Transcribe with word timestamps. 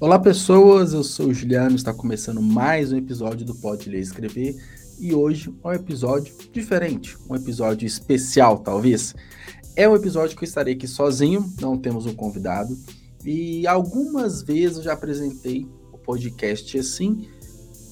Olá 0.00 0.16
pessoas, 0.16 0.92
eu 0.92 1.02
sou 1.02 1.26
o 1.26 1.34
Juliano, 1.34 1.74
está 1.74 1.92
começando 1.92 2.40
mais 2.40 2.92
um 2.92 2.96
episódio 2.96 3.44
do 3.44 3.52
Pode 3.56 3.90
Ler 3.90 3.98
e 3.98 4.02
Escrever 4.02 4.54
e 5.00 5.12
hoje 5.12 5.52
é 5.64 5.68
um 5.68 5.72
episódio 5.72 6.32
diferente, 6.52 7.16
um 7.28 7.34
episódio 7.34 7.84
especial 7.84 8.58
talvez. 8.58 9.12
É 9.74 9.88
um 9.88 9.96
episódio 9.96 10.36
que 10.36 10.44
eu 10.44 10.46
estarei 10.46 10.74
aqui 10.74 10.86
sozinho, 10.86 11.52
não 11.60 11.76
temos 11.76 12.06
um 12.06 12.14
convidado 12.14 12.78
e 13.24 13.66
algumas 13.66 14.40
vezes 14.40 14.76
eu 14.76 14.84
já 14.84 14.92
apresentei 14.92 15.66
o 15.92 15.98
podcast 15.98 16.78
assim, 16.78 17.26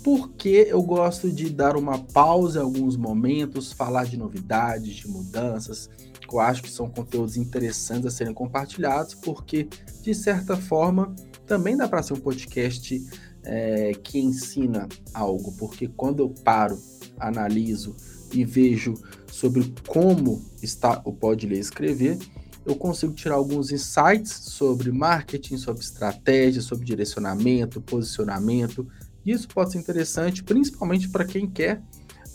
porque 0.06 0.68
eu 0.70 0.80
gosto 0.84 1.32
de 1.32 1.50
dar 1.50 1.76
uma 1.76 1.98
pausa 1.98 2.60
em 2.60 2.62
alguns 2.62 2.96
momentos, 2.96 3.72
falar 3.72 4.04
de 4.04 4.16
novidades, 4.16 4.94
de 4.94 5.08
mudanças, 5.08 5.90
que 6.20 6.32
eu 6.32 6.38
acho 6.38 6.62
que 6.62 6.70
são 6.70 6.88
conteúdos 6.88 7.36
interessantes 7.36 8.06
a 8.06 8.10
serem 8.12 8.32
compartilhados, 8.32 9.14
porque 9.16 9.68
de 10.02 10.14
certa 10.14 10.56
forma 10.56 11.12
também 11.44 11.76
dá 11.76 11.88
para 11.88 12.04
ser 12.04 12.12
um 12.12 12.20
podcast 12.20 13.04
é, 13.42 13.94
que 13.94 14.20
ensina 14.20 14.86
algo, 15.12 15.50
porque 15.58 15.88
quando 15.88 16.20
eu 16.20 16.28
paro, 16.44 16.80
analiso 17.18 17.96
e 18.32 18.44
vejo 18.44 18.94
sobre 19.26 19.74
como 19.88 20.40
está 20.62 21.02
o 21.04 21.12
Pode 21.12 21.48
Ler 21.48 21.58
Escrever, 21.58 22.16
eu 22.64 22.74
consigo 22.76 23.12
tirar 23.12 23.36
alguns 23.36 23.70
insights 23.70 24.32
sobre 24.32 24.90
marketing, 24.90 25.56
sobre 25.56 25.82
estratégia, 25.82 26.60
sobre 26.60 26.84
direcionamento, 26.84 27.80
posicionamento. 27.80 28.86
Isso 29.26 29.48
pode 29.48 29.72
ser 29.72 29.78
interessante, 29.78 30.44
principalmente 30.44 31.08
para 31.08 31.24
quem 31.24 31.48
quer 31.48 31.82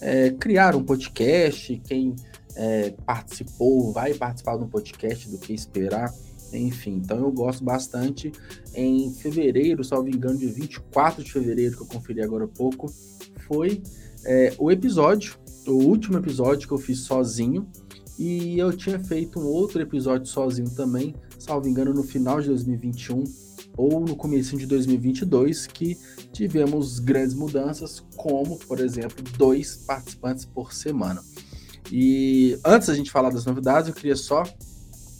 é, 0.01 0.31
criar 0.31 0.75
um 0.75 0.83
podcast, 0.83 1.81
quem 1.85 2.15
é, 2.55 2.91
participou, 3.05 3.93
vai 3.93 4.13
participar 4.13 4.57
de 4.57 4.63
um 4.63 4.67
podcast, 4.67 5.29
do 5.29 5.37
que 5.37 5.53
esperar 5.53 6.11
enfim, 6.53 7.01
então 7.03 7.17
eu 7.17 7.31
gosto 7.31 7.63
bastante. 7.63 8.31
Em 8.73 9.13
fevereiro, 9.13 9.83
salvo 9.83 10.09
engano, 10.09 10.37
de 10.37 10.47
24 10.47 11.23
de 11.23 11.31
fevereiro, 11.31 11.75
que 11.75 11.83
eu 11.83 11.87
conferi 11.87 12.21
agora 12.21 12.45
há 12.45 12.47
pouco, 12.47 12.91
foi 13.47 13.81
é, 14.25 14.53
o 14.57 14.71
episódio, 14.71 15.35
o 15.67 15.71
último 15.71 16.17
episódio 16.17 16.67
que 16.67 16.73
eu 16.73 16.77
fiz 16.77 16.99
sozinho. 16.99 17.67
E 18.19 18.59
eu 18.59 18.71
tinha 18.75 18.99
feito 18.99 19.39
um 19.39 19.45
outro 19.45 19.81
episódio 19.81 20.27
sozinho 20.27 20.69
também, 20.71 21.15
salvo 21.39 21.67
engano, 21.67 21.93
no 21.93 22.03
final 22.03 22.39
de 22.39 22.47
2021 22.47 23.23
ou 23.81 23.99
no 23.99 24.15
começo 24.15 24.55
de 24.55 24.67
2022, 24.67 25.65
que 25.65 25.97
tivemos 26.31 26.99
grandes 26.99 27.33
mudanças, 27.33 28.05
como, 28.15 28.59
por 28.59 28.79
exemplo, 28.79 29.23
dois 29.35 29.75
participantes 29.75 30.45
por 30.45 30.71
semana. 30.71 31.19
E 31.91 32.59
antes 32.63 32.89
da 32.89 32.93
gente 32.93 33.09
falar 33.09 33.31
das 33.31 33.43
novidades, 33.43 33.89
eu 33.89 33.95
queria 33.95 34.15
só 34.15 34.43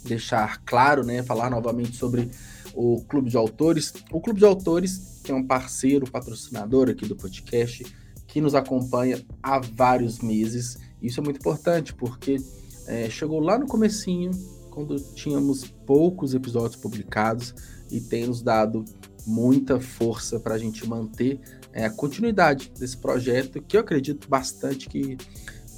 deixar 0.06 0.62
claro, 0.64 1.03
né, 1.03 1.23
falar 1.23 1.50
novamente 1.50 1.98
sobre 1.98 2.30
o 2.76 3.02
Clube 3.09 3.31
de 3.31 3.38
Autores. 3.38 3.94
O 4.12 4.22
Clube 4.22 4.38
de 4.38 4.45
Autores, 4.45 5.22
que 5.23 5.31
é 5.31 5.36
um 5.36 5.46
parceiro, 5.46 6.09
patrocinador 6.09 6.88
aqui 6.88 7.08
do 7.08 7.16
podcast, 7.16 7.84
que 8.28 8.40
nos 8.40 8.53
acompanha 8.53 9.25
há 9.42 9.58
vários 9.59 10.20
meses. 10.20 10.78
Isso 11.02 11.20
é 11.20 11.23
muito 11.23 11.38
importante, 11.38 11.96
porque 11.96 12.38
é, 12.86 13.09
chegou 13.09 13.40
lá 13.40 13.58
no 13.58 13.66
comecinho, 13.66 14.30
quando 14.72 14.96
tínhamos 15.14 15.66
poucos 15.86 16.34
episódios 16.34 16.82
publicados, 16.82 17.54
e 17.92 18.00
tem 18.00 18.26
nos 18.26 18.42
dado 18.42 18.84
muita 19.28 19.80
força 19.80 20.40
para 20.40 20.56
a 20.56 20.58
gente 20.58 20.88
manter 20.88 21.40
é, 21.74 21.86
a 21.86 21.90
continuidade 21.90 22.72
desse 22.80 22.98
projeto, 22.98 23.62
que 23.62 23.78
eu 23.78 23.82
acredito 23.82 24.28
bastante 24.28 24.90
que 24.90 25.18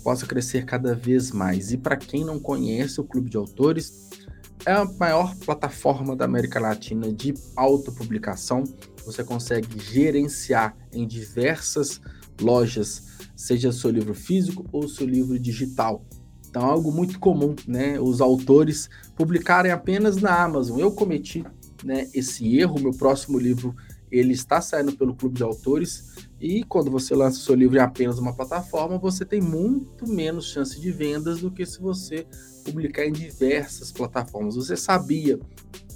possa 0.03 0.25
crescer 0.25 0.65
cada 0.65 0.95
vez 0.95 1.31
mais. 1.31 1.71
E 1.71 1.77
para 1.77 1.97
quem 1.97 2.23
não 2.23 2.39
conhece 2.39 3.01
o 3.01 3.03
Clube 3.03 3.29
de 3.29 3.37
Autores, 3.37 4.09
é 4.65 4.71
a 4.71 4.85
maior 4.85 5.35
plataforma 5.37 6.15
da 6.15 6.25
América 6.25 6.59
Latina 6.59 7.11
de 7.11 7.33
autopublicação. 7.55 8.63
Você 9.05 9.23
consegue 9.23 9.67
gerenciar 9.79 10.77
em 10.91 11.05
diversas 11.05 11.99
lojas, 12.39 13.03
seja 13.35 13.71
seu 13.71 13.89
livro 13.89 14.13
físico 14.13 14.65
ou 14.71 14.87
seu 14.87 15.05
livro 15.05 15.37
digital. 15.37 16.05
Então, 16.53 16.69
é 16.69 16.71
algo 16.71 16.91
muito 16.91 17.19
comum, 17.19 17.55
né? 17.67 17.99
Os 17.99 18.21
autores 18.21 18.87
publicarem 19.15 19.71
apenas 19.71 20.17
na 20.17 20.43
Amazon. 20.43 20.77
Eu 20.79 20.91
cometi 20.91 21.43
né, 21.83 22.07
esse 22.13 22.59
erro. 22.59 22.79
Meu 22.79 22.91
próximo 22.91 23.39
livro 23.39 23.75
ele 24.11 24.33
está 24.33 24.61
saindo 24.61 24.91
pelo 24.91 25.15
Clube 25.15 25.37
de 25.37 25.41
Autores 25.41 26.13
e 26.39 26.63
quando 26.63 26.91
você 26.91 27.15
lança 27.15 27.39
seu 27.39 27.55
livro 27.55 27.77
em 27.77 27.79
apenas 27.79 28.19
uma 28.19 28.35
plataforma, 28.35 28.99
você 28.99 29.25
tem 29.25 29.41
muito 29.41 30.07
menos 30.07 30.45
chance 30.45 30.79
de 30.79 30.91
vendas 30.91 31.39
do 31.39 31.49
que 31.49 31.65
se 31.65 31.81
você 31.81 32.27
publicar 32.63 33.03
em 33.03 33.11
diversas 33.11 33.91
plataformas. 33.91 34.55
Você 34.55 34.77
sabia, 34.77 35.39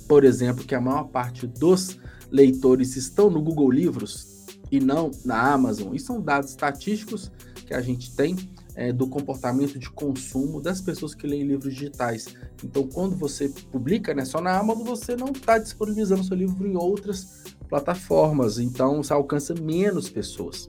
por 0.07 0.23
exemplo, 0.23 0.65
que 0.65 0.73
a 0.73 0.81
maior 0.81 1.03
parte 1.03 1.45
dos 1.45 1.99
leitores 2.31 2.95
estão 2.95 3.29
no 3.29 3.43
Google 3.43 3.69
Livros 3.69 4.47
e 4.71 4.79
não 4.79 5.11
na 5.23 5.53
Amazon? 5.53 5.93
E 5.93 5.99
são 5.99 6.19
dados 6.19 6.49
estatísticos 6.49 7.31
que 7.67 7.75
a 7.75 7.81
gente 7.81 8.15
tem 8.15 8.35
é, 8.77 8.93
do 8.93 9.07
comportamento 9.07 9.79
de 9.79 9.89
consumo 9.89 10.61
das 10.61 10.79
pessoas 10.79 11.15
que 11.15 11.25
leem 11.25 11.47
livros 11.47 11.73
digitais. 11.73 12.27
Então, 12.63 12.87
quando 12.87 13.15
você 13.15 13.49
publica 13.71 14.13
né, 14.13 14.23
só 14.23 14.39
na 14.39 14.55
Amazon, 14.55 14.85
você 14.85 15.15
não 15.15 15.29
está 15.29 15.57
disponibilizando 15.57 16.23
seu 16.23 16.37
livro 16.37 16.67
em 16.67 16.77
outras 16.77 17.43
plataformas, 17.67 18.59
então 18.59 19.01
você 19.01 19.11
alcança 19.11 19.55
menos 19.55 20.09
pessoas. 20.09 20.67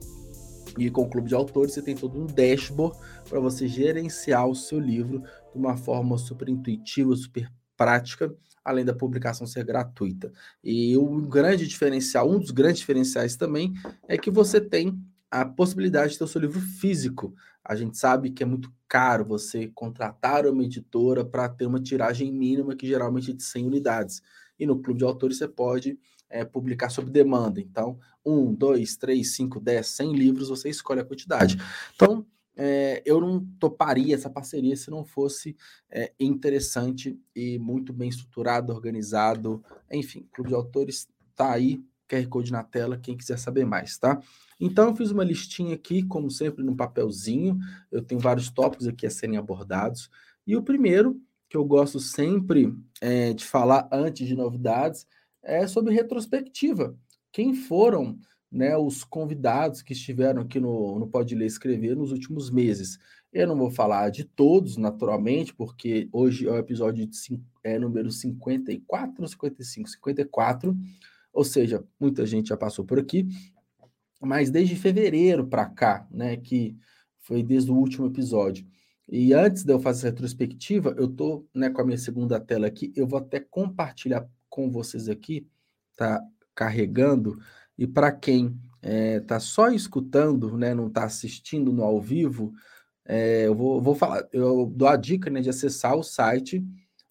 E 0.77 0.89
com 0.89 1.03
o 1.03 1.09
clube 1.09 1.27
de 1.29 1.35
autores 1.35 1.73
você 1.73 1.83
tem 1.83 1.95
todo 1.95 2.19
um 2.19 2.25
dashboard 2.25 2.97
para 3.29 3.39
você 3.39 3.67
gerenciar 3.67 4.47
o 4.47 4.55
seu 4.55 4.79
livro 4.79 5.19
de 5.19 5.57
uma 5.57 5.77
forma 5.77 6.17
super 6.17 6.49
intuitiva, 6.49 7.15
super 7.15 7.51
prática, 7.77 8.33
além 8.65 8.83
da 8.83 8.93
publicação 8.93 9.45
ser 9.45 9.63
gratuita. 9.63 10.31
E 10.63 10.97
o 10.97 11.21
grande 11.21 11.67
diferencial, 11.67 12.29
um 12.29 12.39
dos 12.39 12.51
grandes 12.51 12.79
diferenciais 12.79 13.35
também 13.35 13.73
é 14.07 14.17
que 14.17 14.31
você 14.31 14.59
tem 14.59 14.99
a 15.31 15.45
possibilidade 15.45 16.13
de 16.13 16.17
ter 16.17 16.23
o 16.23 16.27
seu 16.27 16.41
livro 16.41 16.59
físico. 16.59 17.33
A 17.63 17.75
gente 17.75 17.97
sabe 17.97 18.31
que 18.31 18.41
é 18.41 18.45
muito 18.45 18.73
caro 18.87 19.25
você 19.25 19.67
contratar 19.67 20.47
uma 20.47 20.63
editora 20.63 21.23
para 21.23 21.47
ter 21.47 21.65
uma 21.65 21.79
tiragem 21.79 22.31
mínima, 22.31 22.75
que 22.75 22.87
geralmente 22.87 23.31
é 23.31 23.33
de 23.33 23.43
100 23.43 23.67
unidades. 23.67 24.21
E 24.59 24.65
no 24.65 24.81
clube 24.81 24.99
de 24.99 25.05
autores 25.05 25.37
você 25.37 25.47
pode 25.47 25.99
é, 26.29 26.43
publicar 26.43 26.89
sob 26.89 27.09
demanda. 27.09 27.59
Então, 27.59 27.99
um, 28.25 28.53
dois, 28.53 28.95
três, 28.95 29.35
cinco, 29.35 29.59
dez, 29.59 29.87
cem 29.87 30.13
livros, 30.13 30.49
você 30.49 30.69
escolhe 30.69 31.01
a 31.01 31.05
quantidade. 31.05 31.57
Então, 31.95 32.25
é, 32.55 33.01
eu 33.05 33.21
não 33.21 33.45
toparia 33.57 34.13
essa 34.13 34.29
parceria 34.29 34.75
se 34.75 34.91
não 34.91 35.05
fosse 35.05 35.55
é, 35.89 36.11
interessante 36.19 37.17
e 37.35 37.57
muito 37.57 37.93
bem 37.93 38.09
estruturado, 38.09 38.73
organizado. 38.73 39.63
Enfim, 39.91 40.27
Clube 40.33 40.49
de 40.49 40.55
Autores 40.55 41.07
está 41.31 41.53
aí, 41.53 41.81
QR 42.09 42.27
Code 42.27 42.51
na 42.51 42.63
tela, 42.63 42.97
quem 42.97 43.15
quiser 43.15 43.37
saber 43.37 43.65
mais, 43.65 43.97
tá? 43.97 44.19
Então, 44.59 44.89
eu 44.89 44.95
fiz 44.95 45.11
uma 45.11 45.23
listinha 45.23 45.75
aqui, 45.75 46.03
como 46.03 46.29
sempre, 46.29 46.63
num 46.63 46.75
papelzinho. 46.75 47.57
Eu 47.91 48.01
tenho 48.01 48.19
vários 48.19 48.49
tópicos 48.49 48.87
aqui 48.87 49.05
a 49.05 49.09
serem 49.09 49.37
abordados. 49.37 50.09
E 50.45 50.55
o 50.55 50.63
primeiro, 50.63 51.21
que 51.47 51.55
eu 51.55 51.63
gosto 51.63 51.99
sempre 51.99 52.73
é, 52.99 53.33
de 53.33 53.45
falar 53.45 53.87
antes 53.91 54.27
de 54.27 54.35
novidades, 54.35 55.07
é 55.41 55.65
sobre 55.65 55.93
retrospectiva. 55.93 56.97
Quem 57.31 57.53
foram 57.53 58.19
né, 58.51 58.75
os 58.75 59.03
convidados 59.03 59.81
que 59.81 59.93
estiveram 59.93 60.41
aqui 60.41 60.59
no, 60.59 60.99
no 60.99 61.07
Pode 61.07 61.35
Ler 61.35 61.45
Escrever 61.45 61.95
nos 61.95 62.11
últimos 62.11 62.49
meses? 62.49 62.99
Eu 63.31 63.47
não 63.47 63.55
vou 63.55 63.69
falar 63.69 64.09
de 64.09 64.23
todos, 64.23 64.75
naturalmente, 64.75 65.53
porque 65.53 66.09
hoje 66.11 66.47
é 66.47 66.51
o 66.51 66.57
episódio 66.57 67.05
de, 67.05 67.41
é, 67.63 67.77
número 67.77 68.11
54 68.11 69.21
ou 69.21 69.27
55? 69.27 69.89
54, 69.89 70.75
ou 71.33 71.43
seja, 71.43 71.83
muita 71.99 72.25
gente 72.25 72.49
já 72.49 72.57
passou 72.57 72.85
por 72.85 72.99
aqui, 72.99 73.27
mas 74.21 74.49
desde 74.49 74.75
fevereiro 74.75 75.47
para 75.47 75.65
cá, 75.65 76.07
né, 76.11 76.37
que 76.37 76.77
foi 77.19 77.43
desde 77.43 77.71
o 77.71 77.75
último 77.75 78.07
episódio. 78.07 78.65
E 79.07 79.33
antes 79.33 79.63
de 79.63 79.73
eu 79.73 79.79
fazer 79.79 79.99
essa 79.99 80.09
retrospectiva, 80.09 80.93
eu 80.97 81.05
estou 81.05 81.47
né, 81.53 81.69
com 81.69 81.81
a 81.81 81.85
minha 81.85 81.97
segunda 81.97 82.39
tela 82.39 82.67
aqui, 82.67 82.91
eu 82.95 83.07
vou 83.07 83.19
até 83.19 83.39
compartilhar 83.39 84.27
com 84.49 84.69
vocês 84.69 85.09
aqui, 85.09 85.47
tá 85.95 86.21
carregando, 86.53 87.39
e 87.77 87.87
para 87.87 88.11
quem 88.11 88.59
é, 88.81 89.21
só 89.39 89.69
escutando, 89.69 90.57
né, 90.57 90.73
não 90.73 90.87
está 90.87 91.05
assistindo 91.05 91.71
no 91.71 91.83
ao 91.83 92.01
vivo, 92.01 92.53
é, 93.05 93.47
eu 93.47 93.55
vou, 93.55 93.81
vou, 93.81 93.95
falar, 93.95 94.27
eu 94.31 94.67
dou 94.67 94.87
a 94.87 94.95
dica 94.95 95.29
né, 95.29 95.41
de 95.41 95.49
acessar 95.49 95.95
o 95.95 96.03
site 96.03 96.63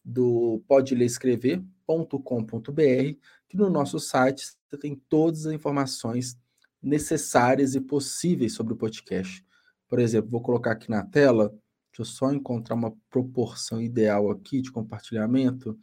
do 0.04 0.62
podelescrever.com.br, 0.69 3.19
que 3.48 3.56
no 3.56 3.70
nosso 3.70 3.98
site 3.98 4.44
você 4.68 4.76
tem 4.76 4.94
todas 5.08 5.46
as 5.46 5.52
informações 5.52 6.38
necessárias 6.82 7.74
e 7.74 7.80
possíveis 7.80 8.52
sobre 8.52 8.74
o 8.74 8.76
podcast. 8.76 9.44
Por 9.88 9.98
exemplo, 9.98 10.30
vou 10.30 10.42
colocar 10.42 10.72
aqui 10.72 10.90
na 10.90 11.02
tela, 11.02 11.48
deixa 11.90 12.02
eu 12.02 12.04
só 12.04 12.32
encontrar 12.32 12.74
uma 12.74 12.94
proporção 13.10 13.80
ideal 13.80 14.30
aqui 14.30 14.60
de 14.60 14.70
compartilhamento. 14.70 15.78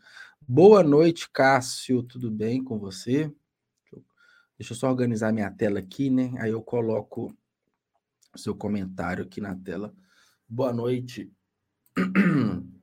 Boa 0.47 0.83
noite, 0.83 1.29
Cássio. 1.31 2.03
Tudo 2.03 2.29
bem 2.29 2.63
com 2.63 2.77
você? 2.77 3.33
Deixa 4.57 4.71
eu 4.71 4.77
só 4.77 4.89
organizar 4.89 5.33
minha 5.33 5.51
tela 5.51 5.79
aqui, 5.79 6.09
né? 6.09 6.33
Aí 6.37 6.51
eu 6.51 6.61
coloco 6.61 7.35
o 8.33 8.37
seu 8.37 8.55
comentário 8.55 9.23
aqui 9.23 9.41
na 9.41 9.55
tela. 9.55 9.93
Boa 10.47 10.71
noite. 10.71 11.31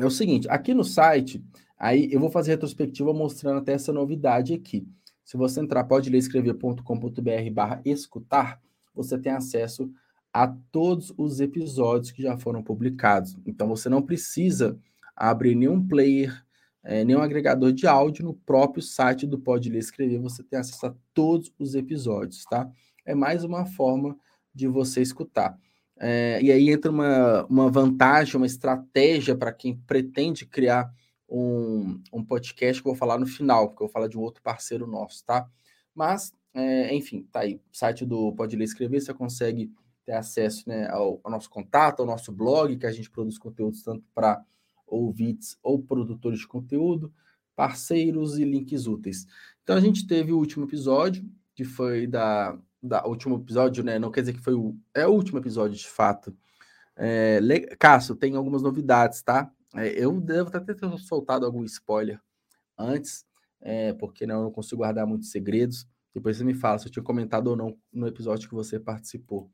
É 0.00 0.06
o 0.06 0.10
seguinte, 0.12 0.48
aqui 0.48 0.72
no 0.72 0.84
site, 0.84 1.44
aí 1.78 2.08
eu 2.12 2.20
vou 2.20 2.30
fazer 2.30 2.52
retrospectiva 2.52 3.12
mostrando 3.12 3.58
até 3.58 3.72
essa 3.72 3.92
novidade 3.92 4.52
aqui. 4.52 4.86
Se 5.24 5.36
você 5.36 5.60
entrar 5.60 5.84
podelerescrever.com.br 5.84 7.50
barra 7.52 7.82
escutar, 7.84 8.60
você 8.94 9.18
tem 9.18 9.32
acesso 9.32 9.92
a 10.32 10.48
todos 10.70 11.12
os 11.16 11.40
episódios 11.40 12.10
que 12.10 12.22
já 12.22 12.36
foram 12.36 12.62
publicados. 12.62 13.36
Então 13.46 13.68
você 13.68 13.88
não 13.88 14.02
precisa 14.02 14.78
abrir 15.16 15.54
nenhum 15.54 15.86
player, 15.86 16.44
é, 16.82 17.04
nenhum 17.04 17.20
agregador 17.20 17.72
de 17.72 17.86
áudio 17.86 18.24
no 18.24 18.34
próprio 18.34 18.82
site 18.82 19.26
do 19.26 19.38
Pode 19.38 19.68
Ler 19.68 19.78
Escrever, 19.78 20.20
você 20.20 20.42
tem 20.42 20.58
acesso 20.58 20.86
a 20.86 20.94
todos 21.12 21.52
os 21.58 21.74
episódios, 21.74 22.44
tá? 22.44 22.70
É 23.04 23.14
mais 23.14 23.42
uma 23.44 23.66
forma 23.66 24.16
de 24.54 24.66
você 24.66 25.02
escutar. 25.02 25.58
É, 25.98 26.40
e 26.40 26.52
aí 26.52 26.70
entra 26.70 26.90
uma, 26.90 27.44
uma 27.46 27.70
vantagem, 27.70 28.36
uma 28.36 28.46
estratégia 28.46 29.36
para 29.36 29.52
quem 29.52 29.76
pretende 29.76 30.46
criar 30.46 30.92
um, 31.28 32.00
um 32.12 32.24
podcast 32.24 32.80
que 32.80 32.88
eu 32.88 32.92
vou 32.92 32.98
falar 32.98 33.18
no 33.18 33.26
final, 33.26 33.68
porque 33.68 33.82
eu 33.82 33.86
vou 33.86 33.92
falar 33.92 34.08
de 34.08 34.16
um 34.16 34.22
outro 34.22 34.42
parceiro 34.42 34.86
nosso, 34.86 35.24
tá? 35.24 35.48
Mas, 35.94 36.32
é, 36.54 36.94
enfim, 36.94 37.28
tá 37.30 37.40
aí. 37.40 37.60
Site 37.72 38.06
do 38.06 38.32
Pode 38.32 38.56
Ler 38.56 38.64
Escrever, 38.64 39.00
você 39.00 39.12
consegue 39.12 39.70
ter 40.04 40.12
acesso 40.12 40.66
né, 40.68 40.88
ao, 40.88 41.20
ao, 41.22 41.30
nosso 41.30 41.50
contato, 41.50 42.00
ao 42.00 42.06
nosso 42.06 42.32
blog, 42.32 42.76
que 42.78 42.86
a 42.86 42.92
gente 42.92 43.10
produz 43.10 43.36
conteúdos 43.36 43.82
tanto 43.82 44.04
para 44.14 44.42
ouvintes 44.86 45.58
ou 45.62 45.82
produtores 45.82 46.38
de 46.38 46.46
conteúdo, 46.46 47.12
parceiros 47.54 48.38
e 48.38 48.44
links 48.44 48.86
úteis. 48.86 49.26
Então 49.62 49.76
a 49.76 49.80
gente 49.80 50.06
teve 50.06 50.32
o 50.32 50.38
último 50.38 50.64
episódio, 50.64 51.28
que 51.54 51.64
foi 51.64 52.06
da, 52.06 52.58
da 52.82 53.06
último 53.06 53.36
episódio, 53.36 53.84
né? 53.84 53.98
Não 53.98 54.10
quer 54.10 54.20
dizer 54.20 54.32
que 54.32 54.40
foi 54.40 54.54
o 54.54 54.74
é 54.94 55.06
o 55.06 55.10
último 55.10 55.38
episódio 55.38 55.76
de 55.76 55.88
fato. 55.88 56.34
É, 56.96 57.40
Cássio, 57.78 58.16
tem 58.16 58.34
algumas 58.34 58.62
novidades, 58.62 59.22
tá? 59.22 59.52
É, 59.78 59.92
eu 59.96 60.20
devo 60.20 60.50
até 60.52 60.74
ter 60.74 60.98
soltado 60.98 61.46
algum 61.46 61.62
spoiler 61.64 62.20
antes, 62.76 63.24
é, 63.60 63.92
porque 63.92 64.26
não, 64.26 64.36
eu 64.36 64.42
não 64.44 64.50
consigo 64.50 64.78
guardar 64.78 65.06
muitos 65.06 65.30
segredos. 65.30 65.86
Depois 66.12 66.36
você 66.36 66.44
me 66.44 66.54
fala 66.54 66.78
se 66.78 66.88
eu 66.88 66.92
tinha 66.92 67.02
comentado 67.02 67.48
ou 67.48 67.56
não 67.56 67.76
no 67.92 68.06
episódio 68.08 68.48
que 68.48 68.54
você 68.54 68.80
participou. 68.80 69.50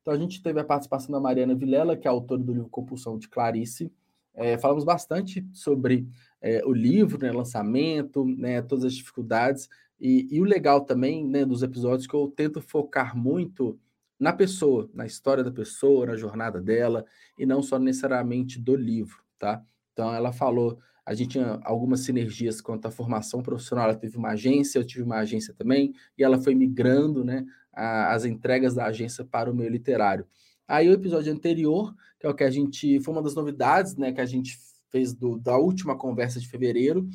Então 0.00 0.14
a 0.14 0.18
gente 0.18 0.42
teve 0.42 0.60
a 0.60 0.64
participação 0.64 1.10
da 1.10 1.20
Mariana 1.20 1.54
Vilela, 1.54 1.96
que 1.96 2.06
é 2.06 2.10
autora 2.10 2.42
do 2.42 2.52
livro 2.52 2.68
Compulsão 2.68 3.18
de 3.18 3.28
Clarice. 3.28 3.92
É, 4.34 4.58
falamos 4.58 4.84
bastante 4.84 5.44
sobre 5.52 6.06
é, 6.40 6.64
o 6.64 6.72
livro, 6.72 7.18
né, 7.18 7.32
lançamento, 7.32 8.24
né, 8.24 8.62
todas 8.62 8.84
as 8.84 8.94
dificuldades. 8.94 9.68
E, 10.00 10.28
e, 10.30 10.40
o 10.40 10.44
legal 10.44 10.82
também 10.82 11.26
né, 11.26 11.44
dos 11.44 11.62
episódios 11.62 12.06
que 12.06 12.14
eu 12.14 12.32
tento 12.36 12.60
focar 12.60 13.16
muito 13.16 13.78
na 14.18 14.32
pessoa, 14.32 14.90
na 14.92 15.06
história 15.06 15.42
da 15.42 15.50
pessoa, 15.50 16.06
na 16.06 16.16
jornada 16.16 16.60
dela, 16.60 17.04
e 17.38 17.46
não 17.46 17.62
só 17.62 17.78
necessariamente 17.78 18.60
do 18.60 18.76
livro, 18.76 19.23
tá? 19.38 19.62
Então 19.92 20.12
ela 20.12 20.32
falou, 20.32 20.78
a 21.04 21.14
gente 21.14 21.32
tinha 21.32 21.60
algumas 21.64 22.00
sinergias 22.00 22.60
quanto 22.60 22.86
à 22.86 22.90
formação 22.90 23.42
profissional, 23.42 23.84
ela 23.84 23.94
teve 23.94 24.16
uma 24.16 24.30
agência, 24.30 24.78
eu 24.78 24.84
tive 24.84 25.02
uma 25.02 25.18
agência 25.18 25.54
também, 25.54 25.94
e 26.16 26.24
ela 26.24 26.38
foi 26.38 26.54
migrando, 26.54 27.24
né, 27.24 27.44
a, 27.72 28.12
as 28.12 28.24
entregas 28.24 28.74
da 28.74 28.86
agência 28.86 29.24
para 29.24 29.50
o 29.50 29.54
meio 29.54 29.70
literário. 29.70 30.26
Aí 30.66 30.88
o 30.88 30.92
episódio 30.92 31.32
anterior, 31.32 31.94
que 32.18 32.26
é 32.26 32.30
o 32.30 32.34
que 32.34 32.44
a 32.44 32.50
gente. 32.50 32.98
Foi 33.00 33.12
uma 33.12 33.22
das 33.22 33.34
novidades 33.34 33.96
né, 33.96 34.12
que 34.12 34.20
a 34.20 34.26
gente 34.26 34.58
fez 34.90 35.12
do, 35.12 35.38
da 35.38 35.58
última 35.58 35.96
conversa 35.96 36.40
de 36.40 36.48
fevereiro, 36.48 37.06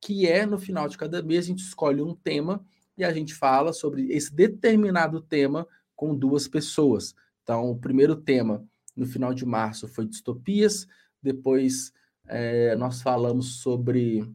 que 0.00 0.26
é 0.26 0.46
no 0.46 0.58
final 0.58 0.88
de 0.88 0.96
cada 0.96 1.22
mês 1.22 1.44
a 1.44 1.48
gente 1.48 1.64
escolhe 1.64 2.00
um 2.00 2.14
tema 2.14 2.64
e 2.96 3.04
a 3.04 3.12
gente 3.12 3.34
fala 3.34 3.72
sobre 3.72 4.12
esse 4.12 4.32
determinado 4.32 5.20
tema 5.20 5.66
com 5.96 6.14
duas 6.14 6.46
pessoas. 6.46 7.14
Então, 7.42 7.70
o 7.70 7.78
primeiro 7.78 8.14
tema 8.14 8.64
no 8.94 9.06
final 9.06 9.32
de 9.34 9.44
março 9.44 9.88
foi 9.88 10.06
distopias, 10.06 10.86
depois 11.22 11.92
é, 12.26 12.74
nós 12.76 13.02
falamos 13.02 13.60
sobre. 13.60 14.28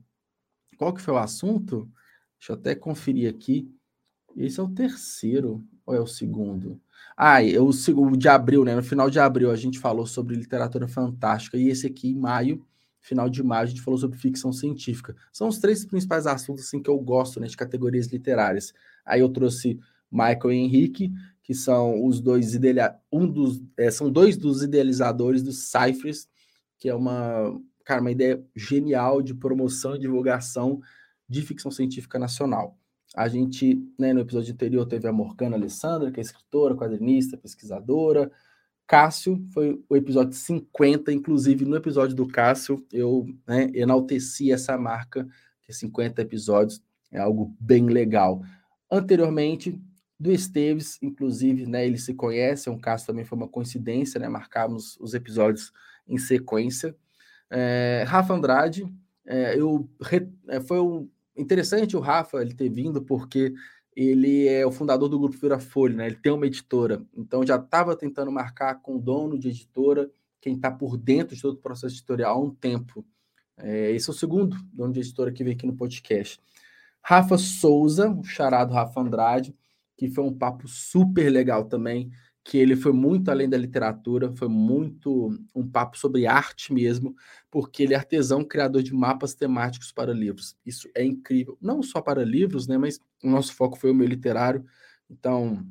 Qual 0.78 0.94
que 0.94 1.02
foi 1.02 1.14
o 1.14 1.18
assunto? 1.18 1.90
Deixa 2.40 2.54
eu 2.54 2.56
até 2.56 2.76
conferir 2.76 3.30
aqui. 3.30 3.72
Esse 4.36 4.60
é 4.60 4.64
o 4.64 4.70
terceiro 4.70 5.64
ou 5.86 5.96
é 5.96 6.00
o 6.00 6.06
segundo? 6.06 6.80
Ah, 7.16 7.44
é 7.44 7.60
o, 7.60 7.70
o 7.70 8.18
de 8.18 8.30
abril, 8.30 8.64
né? 8.64 8.76
No 8.76 8.84
final 8.84 9.10
de 9.10 9.20
abril 9.20 9.50
a 9.50 9.56
gente 9.56 9.80
falou 9.80 10.06
sobre 10.06 10.36
literatura 10.36 10.88
fantástica 10.88 11.58
e 11.58 11.70
esse 11.70 11.88
aqui 11.88 12.10
em 12.10 12.16
maio, 12.16 12.64
final 13.02 13.30
de 13.30 13.42
maio, 13.42 13.64
a 13.64 13.66
gente 13.68 13.82
falou 13.82 13.98
sobre 13.98 14.18
ficção 14.18 14.54
científica. 14.54 15.16
São 15.32 15.48
os 15.48 15.58
três 15.58 15.84
principais 15.86 16.28
assuntos 16.28 16.66
assim 16.66 16.82
que 16.82 16.90
eu 16.90 17.00
gosto, 17.00 17.40
né, 17.40 17.48
de 17.48 17.58
categorias 17.58 18.08
literárias. 18.08 18.74
Aí 19.04 19.22
eu 19.22 19.30
trouxe 19.30 19.80
Michael 20.12 20.52
e 20.52 20.58
Henrique, 20.58 21.12
que 21.42 21.54
são 21.54 22.06
os 22.06 22.20
dois 22.20 22.54
um 23.12 23.28
dos 23.28 23.64
é, 23.78 23.90
são 23.90 24.12
dois 24.12 24.38
dos 24.38 24.62
idealizadores 24.62 25.42
dos 25.42 25.72
Cyphers, 25.72 26.28
que 26.78 26.90
é 26.90 26.96
uma 26.96 27.60
cara, 27.88 28.02
uma 28.02 28.12
ideia 28.12 28.44
genial 28.54 29.22
de 29.22 29.34
promoção 29.34 29.96
e 29.96 30.00
divulgação 30.00 30.82
de 31.28 31.42
ficção 31.42 31.72
científica 31.72 32.20
nacional. 32.20 32.78
A 33.16 33.30
gente, 33.30 33.82
né, 33.98 34.12
no 34.14 34.20
episódio 34.20 34.54
anterior, 34.54 34.86
teve 34.86 35.08
a 35.08 35.14
Morgana 35.14 35.56
Alessandra, 35.56 36.12
que 36.12 36.20
é 36.20 36.22
escritora, 36.22 36.76
quadrinista, 36.76 37.38
pesquisadora. 37.38 38.30
Cássio 38.86 39.42
foi 39.54 39.82
o 39.90 39.96
episódio 39.96 40.34
50, 40.34 41.14
inclusive 41.14 41.66
no 41.66 41.78
episódio 41.78 42.16
do 42.16 42.28
Cássio 42.28 42.86
eu 42.92 43.26
né, 43.48 43.70
enalteci 43.74 44.52
essa 44.52 44.78
marca, 44.78 45.26
que 45.62 45.72
é 45.72 45.74
50 45.74 46.22
episódios, 46.22 46.82
é 47.12 47.20
algo 47.20 47.56
bem 47.60 47.88
legal. 47.88 48.42
Anteriormente, 48.92 49.82
do 50.20 50.32
Esteves, 50.32 50.98
inclusive, 51.02 51.66
né, 51.66 51.86
ele 51.86 51.98
se 51.98 52.14
conhece, 52.14 52.68
é 52.68 52.72
um 52.72 52.80
caso 52.80 53.06
também 53.06 53.24
foi 53.24 53.38
uma 53.38 53.48
coincidência, 53.48 54.20
né, 54.20 54.28
marcamos 54.28 54.98
os 55.00 55.14
episódios 55.14 55.72
em 56.08 56.18
sequência. 56.18 56.96
É, 57.50 58.04
Rafa 58.08 58.34
Andrade, 58.34 58.88
é, 59.26 59.60
eu, 59.60 59.90
é, 60.48 60.60
foi 60.60 60.80
um, 60.80 61.10
interessante 61.36 61.96
o 61.96 62.00
Rafa 62.00 62.42
ele 62.42 62.54
ter 62.54 62.70
vindo, 62.70 63.02
porque 63.02 63.54
ele 63.96 64.48
é 64.48 64.66
o 64.66 64.72
fundador 64.72 65.10
do 65.10 65.20
grupo 65.20 65.38
Vira 65.38 65.60
Folha, 65.60 65.96
né? 65.96 66.06
Ele 66.08 66.16
tem 66.16 66.32
uma 66.32 66.46
editora. 66.46 67.04
Então 67.16 67.46
já 67.46 67.56
estava 67.56 67.96
tentando 67.96 68.32
marcar 68.32 68.76
com 68.76 68.96
o 68.96 69.00
dono 69.02 69.38
de 69.38 69.50
editora, 69.50 70.10
quem 70.40 70.56
está 70.56 70.70
por 70.70 70.98
dentro 70.98 71.36
de 71.36 71.42
todo 71.42 71.56
o 71.56 71.62
processo 71.62 71.96
editorial 71.96 72.36
há 72.36 72.40
um 72.40 72.54
tempo. 72.54 73.06
É, 73.58 73.92
esse 73.92 74.10
é 74.10 74.14
o 74.14 74.16
segundo 74.16 74.56
dono 74.72 74.94
de 74.94 75.00
editora 75.00 75.32
que 75.32 75.44
veio 75.44 75.56
aqui 75.56 75.66
no 75.66 75.76
podcast. 75.76 76.40
Rafa 77.02 77.38
Souza, 77.38 78.10
o 78.12 78.24
charado 78.24 78.74
Rafa 78.74 79.00
Andrade, 79.00 79.56
que 79.98 80.10
foi 80.10 80.24
um 80.24 80.34
papo 80.34 80.68
super 80.68 81.30
legal 81.30 81.66
também 81.66 82.12
que 82.48 82.58
ele 82.58 82.78
foi 82.78 82.94
muito 82.94 83.30
além 83.30 83.50
da 83.50 83.58
literatura, 83.58 84.34
foi 84.34 84.48
muito 84.48 85.38
um 85.54 85.68
papo 85.68 85.98
sobre 85.98 86.26
arte 86.26 86.72
mesmo, 86.72 87.14
porque 87.52 87.84
ele 87.84 87.94
é 87.94 87.98
artesão 87.98 88.42
criador 88.42 88.82
de 88.82 88.94
mapas 88.94 89.36
temáticos 89.36 89.92
para 89.92 90.14
livros. 90.14 90.56
Isso 90.66 90.90
é 90.96 91.04
incrível, 91.04 91.58
não 91.62 91.84
só 91.84 92.00
para 92.00 92.24
livros, 92.24 92.66
né, 92.66 92.78
mas 92.78 93.02
o 93.22 93.30
nosso 93.30 93.54
foco 93.54 93.78
foi 93.78 93.92
o 93.92 93.94
meio 93.94 94.10
literário. 94.10 94.64
Então, 95.10 95.68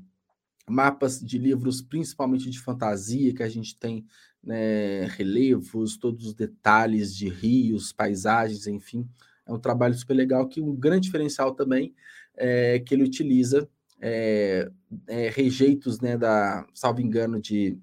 mapas 0.68 1.18
de 1.18 1.38
livros, 1.38 1.80
principalmente 1.80 2.50
de 2.50 2.60
fantasia, 2.60 3.32
que 3.32 3.42
a 3.42 3.48
gente 3.48 3.74
tem 3.78 4.04
né, 4.44 5.06
relevos, 5.06 5.96
todos 5.96 6.26
os 6.26 6.34
detalhes 6.34 7.16
de 7.16 7.26
rios, 7.26 7.90
paisagens, 7.90 8.66
enfim. 8.66 9.08
É 9.46 9.52
um 9.52 9.58
trabalho 9.58 9.94
super 9.94 10.12
legal 10.12 10.46
que 10.46 10.60
um 10.60 10.76
grande 10.76 11.06
diferencial 11.06 11.54
também 11.54 11.94
é 12.36 12.78
que 12.80 12.92
ele 12.92 13.04
utiliza 13.04 13.66
é, 14.00 14.70
é, 15.06 15.28
rejeitos, 15.30 16.00
né, 16.00 16.16
da, 16.16 16.66
salvo 16.74 17.00
engano, 17.00 17.40
de 17.40 17.78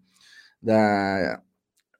da 0.62 1.42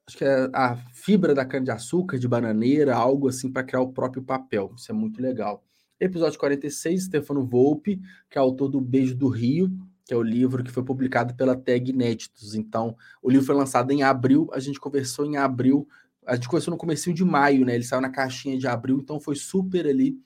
acho 0.08 0.18
que 0.18 0.26
é 0.26 0.50
a 0.54 0.76
fibra 0.94 1.34
da 1.34 1.46
cana-de-açúcar, 1.46 2.18
de 2.20 2.28
bananeira, 2.28 2.96
algo 2.96 3.30
assim 3.30 3.52
para 3.52 3.64
criar 3.64 3.82
o 3.82 3.94
próprio 3.94 4.22
papel. 4.22 4.74
Isso 4.78 4.92
é 4.92 4.94
muito 4.94 5.22
legal. 5.22 5.64
Episódio 6.00 6.38
46, 6.38 7.06
Stefano 7.06 7.46
Volpe, 7.46 8.02
que 8.30 8.38
é 8.38 8.42
autor 8.42 8.68
do 8.68 8.82
Beijo 8.82 9.16
do 9.16 9.30
Rio, 9.30 9.72
que 10.06 10.14
é 10.14 10.18
o 10.18 10.22
livro 10.22 10.64
que 10.64 10.72
foi 10.72 10.84
publicado 10.84 11.34
pela 11.36 11.56
Tag 11.56 11.90
Inéditos. 11.90 12.56
Então, 12.56 12.96
o 13.22 13.30
livro 13.30 13.46
foi 13.46 13.56
lançado 13.56 13.92
em 13.92 14.04
abril, 14.04 14.50
a 14.54 14.60
gente 14.60 14.80
conversou 14.80 15.26
em 15.26 15.38
abril, 15.38 15.88
a 16.26 16.36
gente 16.36 16.48
conversou 16.48 16.72
no 16.72 16.78
começo 16.78 17.14
de 17.14 17.24
maio, 17.24 17.66
né? 17.66 17.76
Ele 17.76 17.84
saiu 17.84 18.02
na 18.02 18.10
caixinha 18.10 18.58
de 18.58 18.68
abril, 18.68 19.00
então 19.00 19.20
foi 19.20 19.36
super 19.36 19.88
ali 19.88 20.18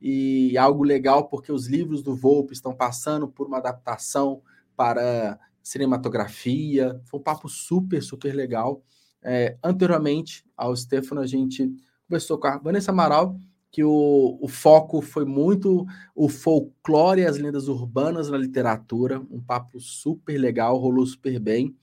e 0.00 0.56
algo 0.58 0.84
legal 0.84 1.28
porque 1.28 1.50
os 1.50 1.66
livros 1.66 2.02
do 2.02 2.14
Volpe 2.14 2.52
estão 2.52 2.74
passando 2.74 3.26
por 3.28 3.46
uma 3.46 3.58
adaptação 3.58 4.42
para 4.76 5.38
cinematografia. 5.62 7.00
Foi 7.04 7.18
um 7.20 7.22
papo 7.22 7.48
super, 7.48 8.02
super 8.02 8.34
legal. 8.34 8.82
É, 9.22 9.56
anteriormente 9.62 10.44
ao 10.56 10.76
Stefano, 10.76 11.20
a 11.20 11.26
gente 11.26 11.72
conversou 12.06 12.38
com 12.38 12.46
a 12.46 12.58
Vanessa 12.58 12.92
Amaral, 12.92 13.38
que 13.70 13.82
o, 13.82 14.38
o 14.40 14.48
foco 14.48 15.02
foi 15.02 15.24
muito 15.24 15.84
o 16.14 16.28
folclore 16.28 17.22
e 17.22 17.26
as 17.26 17.36
lendas 17.36 17.68
urbanas 17.68 18.30
na 18.30 18.38
literatura, 18.38 19.20
um 19.30 19.40
papo 19.40 19.80
super 19.80 20.38
legal, 20.38 20.78
rolou 20.78 21.04
super 21.04 21.38
bem. 21.40 21.76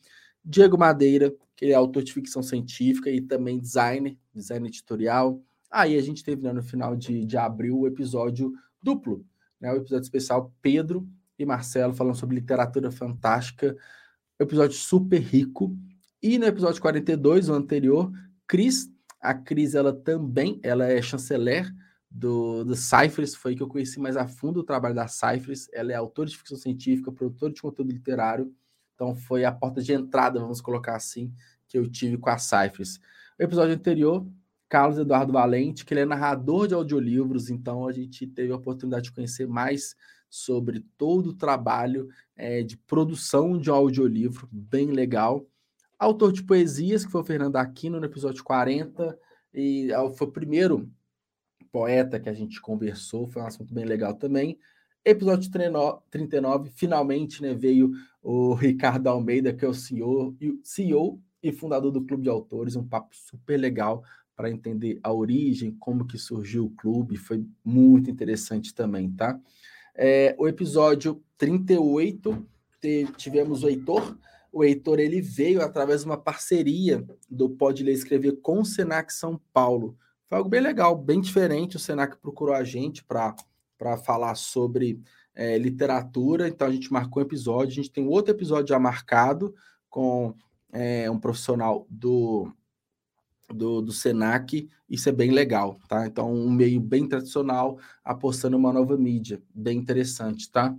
Diego 0.44 0.78
Madeira, 0.78 1.34
que 1.56 1.68
é 1.68 1.74
autor 1.74 2.04
de 2.04 2.14
ficção 2.14 2.42
científica 2.42 3.10
e 3.10 3.22
também 3.22 3.60
designer, 3.60 4.18
design 4.34 4.68
editorial, 4.68 5.42
Aí 5.74 5.98
a 5.98 6.02
gente 6.04 6.24
teve 6.24 6.44
né, 6.44 6.54
no 6.54 6.62
final 6.62 6.96
de, 6.96 7.26
de 7.26 7.36
abril 7.36 7.80
o 7.80 7.88
episódio 7.88 8.54
duplo, 8.80 9.26
né, 9.60 9.74
o 9.74 9.78
episódio 9.78 10.04
especial 10.04 10.54
Pedro 10.62 11.10
e 11.38 11.44
Marcelo 11.48 11.96
falando 11.96 12.16
sobre 12.16 12.36
literatura 12.36 12.92
fantástica, 12.92 13.76
episódio 14.40 14.78
super 14.78 15.20
rico. 15.20 15.76
E 16.22 16.38
no 16.38 16.46
episódio 16.46 16.80
42, 16.80 17.50
o 17.50 17.54
anterior, 17.54 18.12
Cris, 18.48 18.88
a 19.20 19.34
Cris 19.34 19.74
ela 19.74 19.92
também, 19.92 20.60
ela 20.62 20.86
é 20.86 21.02
chanceler 21.02 21.74
do, 22.08 22.64
do 22.64 22.76
Cyphers, 22.76 23.34
foi 23.34 23.56
que 23.56 23.64
eu 23.64 23.68
conheci 23.68 24.00
mais 24.00 24.16
a 24.16 24.28
fundo 24.28 24.60
o 24.60 24.64
trabalho 24.64 24.94
da 24.94 25.08
Cyphers. 25.08 25.68
Ela 25.74 25.92
é 25.92 25.96
autora 25.96 26.30
de 26.30 26.38
ficção 26.38 26.56
científica, 26.56 27.12
produtora 27.12 27.52
de 27.52 27.60
conteúdo 27.60 27.92
literário. 27.92 28.54
Então 28.94 29.16
foi 29.16 29.44
a 29.44 29.52
porta 29.52 29.82
de 29.82 29.92
entrada, 29.92 30.40
vamos 30.40 30.62
colocar 30.62 30.96
assim, 30.96 31.34
que 31.68 31.80
eu 31.80 31.90
tive 31.90 32.16
com 32.20 32.30
a 32.30 32.38
Cyphers. 32.38 33.00
O 33.40 33.44
episódio 33.44 33.74
anterior, 33.74 34.24
Carlos 34.74 34.98
Eduardo 34.98 35.32
Valente, 35.32 35.86
que 35.86 35.94
ele 35.94 36.02
é 36.02 36.06
narrador 36.06 36.68
de 36.68 36.74
audiolivros, 36.74 37.52
então 37.52 37.88
a 37.88 37.92
gente 37.92 38.26
teve 38.26 38.52
a 38.52 38.56
oportunidade 38.56 39.04
de 39.04 39.12
conhecer 39.12 39.48
mais 39.48 39.96
sobre 40.28 40.84
todo 40.98 41.28
o 41.28 41.36
trabalho 41.36 42.10
é, 42.36 42.64
de 42.64 42.76
produção 42.76 43.56
de 43.56 43.70
audiolivro, 43.70 44.50
bem 44.52 44.88
legal. 44.88 45.46
Autor 46.00 46.34
de 46.34 46.42
poesias, 46.42 47.06
que 47.06 47.12
foi 47.12 47.22
o 47.22 47.24
Fernando 47.24 47.58
Aquino, 47.58 48.00
no 48.00 48.06
episódio 48.08 48.44
40, 48.44 49.16
e 49.54 49.92
é 49.92 50.10
foi 50.10 50.26
o 50.26 50.32
primeiro 50.32 50.92
poeta 51.72 52.20
que 52.20 52.28
a 52.28 52.34
gente 52.34 52.60
conversou, 52.60 53.28
foi 53.28 53.44
um 53.44 53.46
assunto 53.46 53.72
bem 53.76 53.86
legal 53.86 54.16
também. 54.16 54.58
Episódio 55.06 55.52
39, 55.52 56.72
finalmente 56.72 57.44
né, 57.44 57.54
veio 57.54 57.92
o 58.24 58.56
Ricardo 58.56 59.06
Almeida, 59.06 59.54
que 59.54 59.64
é 59.64 59.68
o 59.68 59.74
CEO, 59.76 60.36
CEO 60.64 61.22
e 61.44 61.52
fundador 61.52 61.92
do 61.92 62.04
Clube 62.04 62.24
de 62.24 62.30
Autores, 62.30 62.76
um 62.76 62.88
papo 62.88 63.16
super 63.16 63.58
legal 63.58 64.04
para 64.36 64.50
entender 64.50 65.00
a 65.04 65.12
origem, 65.12 65.76
como 65.80 66.06
que 66.06 66.18
surgiu 66.18 66.66
o 66.66 66.70
clube, 66.72 67.18
foi 67.18 67.46
muito 67.64 68.10
interessante 68.10 68.74
também, 68.74 69.12
tá? 69.12 69.40
É, 69.96 70.36
o 70.40 70.48
episódio 70.48 71.22
38, 71.38 72.46
tivemos 73.16 73.64
o 73.64 73.70
Heitor, 73.70 74.18
o 74.52 74.64
Heitor 74.64 75.00
ele 75.00 75.22
veio 75.22 75.62
através 75.62 76.02
de 76.02 76.08
uma 76.08 76.18
parceria 76.18 77.06
do 77.30 77.50
Pode 77.50 77.84
Ler 77.84 77.94
Escrever 77.94 78.40
com 78.42 78.62
o 78.62 78.66
Senac 78.66 79.14
São 79.14 79.40
Paulo, 79.52 79.98
foi 80.34 80.40
algo 80.40 80.50
bem 80.50 80.62
legal, 80.62 80.96
bem 80.98 81.22
diferente. 81.22 81.76
O 81.76 81.80
Senac 81.80 82.18
procurou 82.18 82.56
a 82.56 82.64
gente 82.64 83.04
para 83.04 83.36
falar 84.04 84.34
sobre 84.34 85.00
é, 85.36 85.60
literatura, 85.60 86.48
então 86.48 86.68
a 86.68 86.72
gente 86.72 86.92
marcou 86.92 87.22
um 87.22 87.26
episódio. 87.28 87.72
A 87.72 87.76
gente 87.76 87.92
tem 87.92 88.08
outro 88.08 88.34
episódio 88.34 88.70
já 88.70 88.80
marcado 88.80 89.54
com 89.92 90.34
é, 90.72 91.08
um 91.08 91.20
profissional 91.20 91.86
do, 91.88 92.52
do, 93.50 93.82
do 93.82 93.92
Senac. 93.92 94.70
Isso 94.90 95.10
é 95.10 95.12
bem 95.12 95.32
legal, 95.32 95.80
tá? 95.88 96.06
Então, 96.06 96.34
um 96.34 96.52
meio 96.52 96.80
bem 96.80 97.08
tradicional 97.08 97.80
apostando 98.04 98.58
uma 98.58 98.72
nova 98.72 98.98
mídia, 98.98 99.42
bem 99.54 99.78
interessante, 99.78 100.52
tá? 100.52 100.76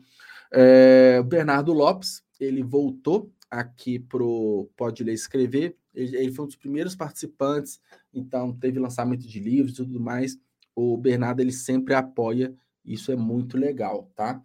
É, 0.52 1.18
o 1.21 1.25
Bernardo 1.25 1.73
Lopes, 1.73 2.23
ele 2.38 2.62
voltou 2.62 3.33
aqui 3.50 3.99
pro 3.99 4.68
Pode 4.76 5.02
Ler 5.02 5.14
Escrever. 5.14 5.76
Ele, 5.94 6.16
ele, 6.16 6.33
foi 6.33 6.44
um 6.44 6.49
dos 6.49 6.56
primeiros 6.56 6.94
participantes, 6.97 7.80
então 8.12 8.52
teve 8.52 8.78
lançamento 8.78 9.26
de 9.26 9.40
livros 9.40 9.75
e 9.75 9.76
tudo 9.85 10.00
mais. 10.00 10.38
O 10.75 10.97
Bernardo 10.97 11.40
ele 11.40 11.52
sempre 11.52 11.94
apoia, 11.94 12.54
isso 12.85 13.12
é 13.12 13.16
muito 13.16 13.56
legal, 13.56 14.11
tá? 14.14 14.42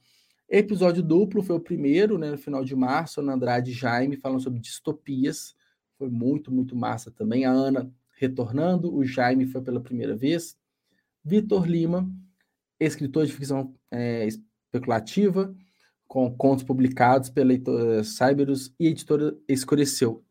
Episódio 0.48 1.04
duplo 1.04 1.44
foi 1.44 1.56
o 1.56 1.60
primeiro, 1.60 2.18
né, 2.18 2.32
no 2.32 2.38
final 2.38 2.64
de 2.64 2.76
março, 2.76 3.20
Ana 3.20 3.34
Andrade 3.34 3.70
e 3.70 3.74
Jaime 3.74 4.18
falando 4.18 4.42
sobre 4.42 4.60
distopias. 4.60 5.56
Foi 5.98 6.10
muito, 6.10 6.52
muito 6.52 6.76
massa 6.76 7.12
também. 7.12 7.46
A 7.46 7.52
Ana 7.52 7.92
retornando, 8.20 8.94
o 8.94 9.04
Jaime 9.06 9.46
foi 9.46 9.62
pela 9.62 9.80
primeira 9.80 10.16
vez. 10.16 10.58
Vitor 11.24 11.66
Lima, 11.66 12.10
escritor 12.80 13.26
de 13.26 13.34
ficção 13.34 13.74
é, 13.90 14.28
especulativa, 14.28 15.56
com 16.06 16.36
contos 16.36 16.64
publicados 16.64 17.30
pela 17.30 17.54
editora 17.54 18.04
Cyberus 18.04 18.74
e 18.78 18.88
editora 18.88 19.36
Escureceu. 19.48 20.24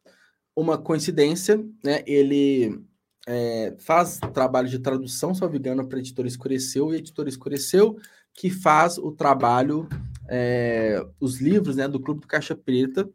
Uma 0.55 0.77
coincidência, 0.77 1.57
né? 1.83 2.03
Ele 2.07 2.85
é, 3.27 3.75
faz 3.79 4.19
trabalho 4.35 4.69
de 4.69 4.79
tradução, 4.81 5.35
salvo 5.35 5.57
engano, 5.57 5.89
para 5.89 5.99
a 5.99 6.01
editora 6.01 6.29
Escureceu, 6.29 6.93
e 6.93 6.97
a 6.97 6.99
editora 6.99 7.29
Escureceu 7.29 7.97
que 8.35 8.51
faz 8.51 8.99
o 8.99 9.11
trabalho, 9.13 9.89
é, 10.29 11.05
os 11.19 11.41
livros 11.41 11.77
né, 11.77 11.89
do 11.89 12.01
Clube 12.01 12.21
do 12.21 12.27
Caixa 12.27 12.55
Preta, 12.55 13.09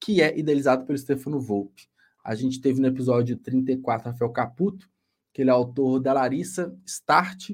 que 0.00 0.22
é 0.22 0.38
idealizado 0.38 0.86
pelo 0.86 0.98
Stefano 0.98 1.40
Volpe. 1.40 1.91
A 2.22 2.34
gente 2.34 2.60
teve 2.60 2.80
no 2.80 2.86
episódio 2.86 3.36
34 3.36 4.10
Rafael 4.10 4.30
Caputo, 4.30 4.88
que 5.32 5.42
ele 5.42 5.50
é 5.50 5.52
autor 5.52 5.98
da 5.98 6.12
Larissa 6.12 6.74
Start, 6.86 7.50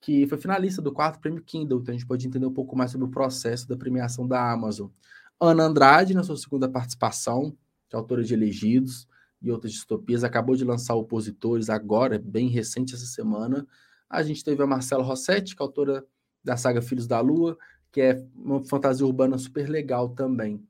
que 0.00 0.26
foi 0.26 0.38
finalista 0.38 0.82
do 0.82 0.92
quarto 0.92 1.18
prêmio 1.18 1.42
Kindle, 1.42 1.80
então 1.80 1.92
a 1.92 1.96
gente 1.96 2.06
pode 2.06 2.26
entender 2.26 2.44
um 2.44 2.52
pouco 2.52 2.76
mais 2.76 2.90
sobre 2.90 3.06
o 3.06 3.10
processo 3.10 3.66
da 3.66 3.76
premiação 3.76 4.28
da 4.28 4.52
Amazon. 4.52 4.88
Ana 5.40 5.64
Andrade, 5.64 6.14
na 6.14 6.22
sua 6.22 6.36
segunda 6.36 6.68
participação, 6.68 7.56
que 7.88 7.96
é 7.96 7.98
autora 7.98 8.22
de 8.22 8.34
Elegidos 8.34 9.08
e 9.40 9.50
outras 9.50 9.72
distopias, 9.72 10.22
acabou 10.22 10.54
de 10.54 10.64
lançar 10.64 10.94
Opositores 10.94 11.70
agora, 11.70 12.18
bem 12.18 12.48
recente 12.48 12.94
essa 12.94 13.06
semana. 13.06 13.66
A 14.08 14.22
gente 14.22 14.44
teve 14.44 14.62
a 14.62 14.66
Marcela 14.66 15.02
Rossetti, 15.02 15.56
que 15.56 15.62
é 15.62 15.64
autora 15.64 16.04
da 16.42 16.56
saga 16.56 16.82
Filhos 16.82 17.06
da 17.06 17.20
Lua, 17.20 17.56
que 17.90 18.00
é 18.00 18.26
uma 18.34 18.62
fantasia 18.62 19.06
urbana 19.06 19.38
super 19.38 19.68
legal 19.68 20.10
também. 20.10 20.62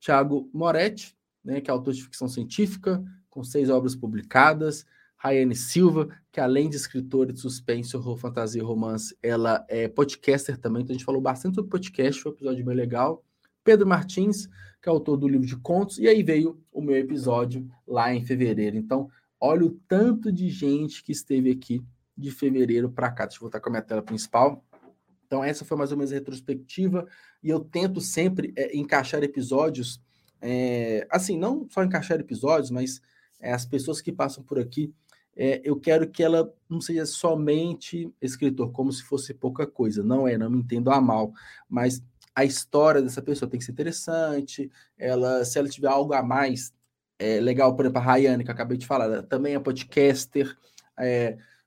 Tiago 0.00 0.50
Moretti, 0.52 1.16
né, 1.44 1.60
que 1.60 1.70
é 1.70 1.72
autor 1.72 1.94
de 1.94 2.02
ficção 2.02 2.28
científica, 2.28 3.02
com 3.28 3.42
seis 3.44 3.70
obras 3.70 3.94
publicadas. 3.94 4.84
Rayane 5.16 5.54
Silva, 5.54 6.08
que 6.32 6.40
além 6.40 6.70
de 6.70 6.76
escritora 6.76 7.30
de 7.30 7.40
suspense, 7.40 7.94
horror, 7.94 8.16
fantasia 8.16 8.62
e 8.62 8.64
romance, 8.64 9.14
ela 9.22 9.64
é 9.68 9.86
podcaster 9.86 10.56
também, 10.56 10.82
então 10.82 10.94
a 10.94 10.96
gente 10.96 11.04
falou 11.04 11.20
bastante 11.20 11.56
sobre 11.56 11.70
podcast, 11.70 12.22
foi 12.22 12.32
um 12.32 12.34
episódio 12.34 12.64
bem 12.64 12.74
legal. 12.74 13.22
Pedro 13.62 13.86
Martins, 13.86 14.46
que 14.80 14.88
é 14.88 14.90
autor 14.90 15.18
do 15.18 15.28
livro 15.28 15.46
de 15.46 15.56
contos, 15.56 15.98
e 15.98 16.08
aí 16.08 16.22
veio 16.22 16.58
o 16.72 16.80
meu 16.80 16.96
episódio 16.96 17.70
lá 17.86 18.14
em 18.14 18.24
fevereiro. 18.24 18.78
Então, 18.78 19.10
olha 19.38 19.66
o 19.66 19.78
tanto 19.86 20.32
de 20.32 20.48
gente 20.48 21.04
que 21.04 21.12
esteve 21.12 21.50
aqui 21.50 21.84
de 22.16 22.30
fevereiro 22.30 22.90
para 22.90 23.10
cá. 23.10 23.26
Deixa 23.26 23.36
eu 23.36 23.42
voltar 23.42 23.60
com 23.60 23.68
a 23.68 23.72
minha 23.72 23.82
tela 23.82 24.02
principal. 24.02 24.64
Então, 25.26 25.44
essa 25.44 25.66
foi 25.66 25.76
mais 25.76 25.92
ou 25.92 25.98
menos 25.98 26.12
a 26.12 26.14
retrospectiva, 26.14 27.06
e 27.42 27.50
eu 27.50 27.60
tento 27.60 28.00
sempre 28.00 28.52
é, 28.56 28.74
encaixar 28.76 29.22
episódios, 29.22 30.00
é, 30.40 31.06
assim, 31.10 31.36
não 31.38 31.66
só 31.70 31.82
encaixar 31.84 32.18
episódios, 32.18 32.70
mas 32.70 33.00
é, 33.40 33.52
as 33.52 33.64
pessoas 33.64 34.00
que 34.00 34.12
passam 34.12 34.42
por 34.42 34.58
aqui 34.58 34.92
é, 35.36 35.60
eu 35.64 35.78
quero 35.78 36.08
que 36.10 36.22
ela 36.22 36.52
não 36.68 36.80
seja 36.80 37.06
somente 37.06 38.12
escritor, 38.20 38.72
como 38.72 38.92
se 38.92 39.02
fosse 39.02 39.32
pouca 39.32 39.66
coisa. 39.66 40.02
Não 40.02 40.26
é, 40.26 40.36
não 40.36 40.50
me 40.50 40.58
entendo 40.58 40.90
a 40.90 41.00
mal, 41.00 41.32
mas 41.68 42.02
a 42.34 42.44
história 42.44 43.00
dessa 43.00 43.22
pessoa 43.22 43.48
tem 43.48 43.58
que 43.58 43.64
ser 43.64 43.72
interessante. 43.72 44.70
Ela, 44.98 45.44
se 45.44 45.58
ela 45.58 45.68
tiver 45.68 45.88
algo 45.88 46.12
a 46.12 46.22
mais 46.22 46.74
legal, 47.42 47.76
por 47.76 47.84
exemplo, 47.84 48.00
a 48.00 48.04
Rayane, 48.04 48.42
que 48.44 48.50
eu 48.50 48.54
acabei 48.54 48.78
de 48.78 48.86
falar, 48.86 49.22
também 49.24 49.54
é 49.54 49.60
podcaster. 49.60 50.56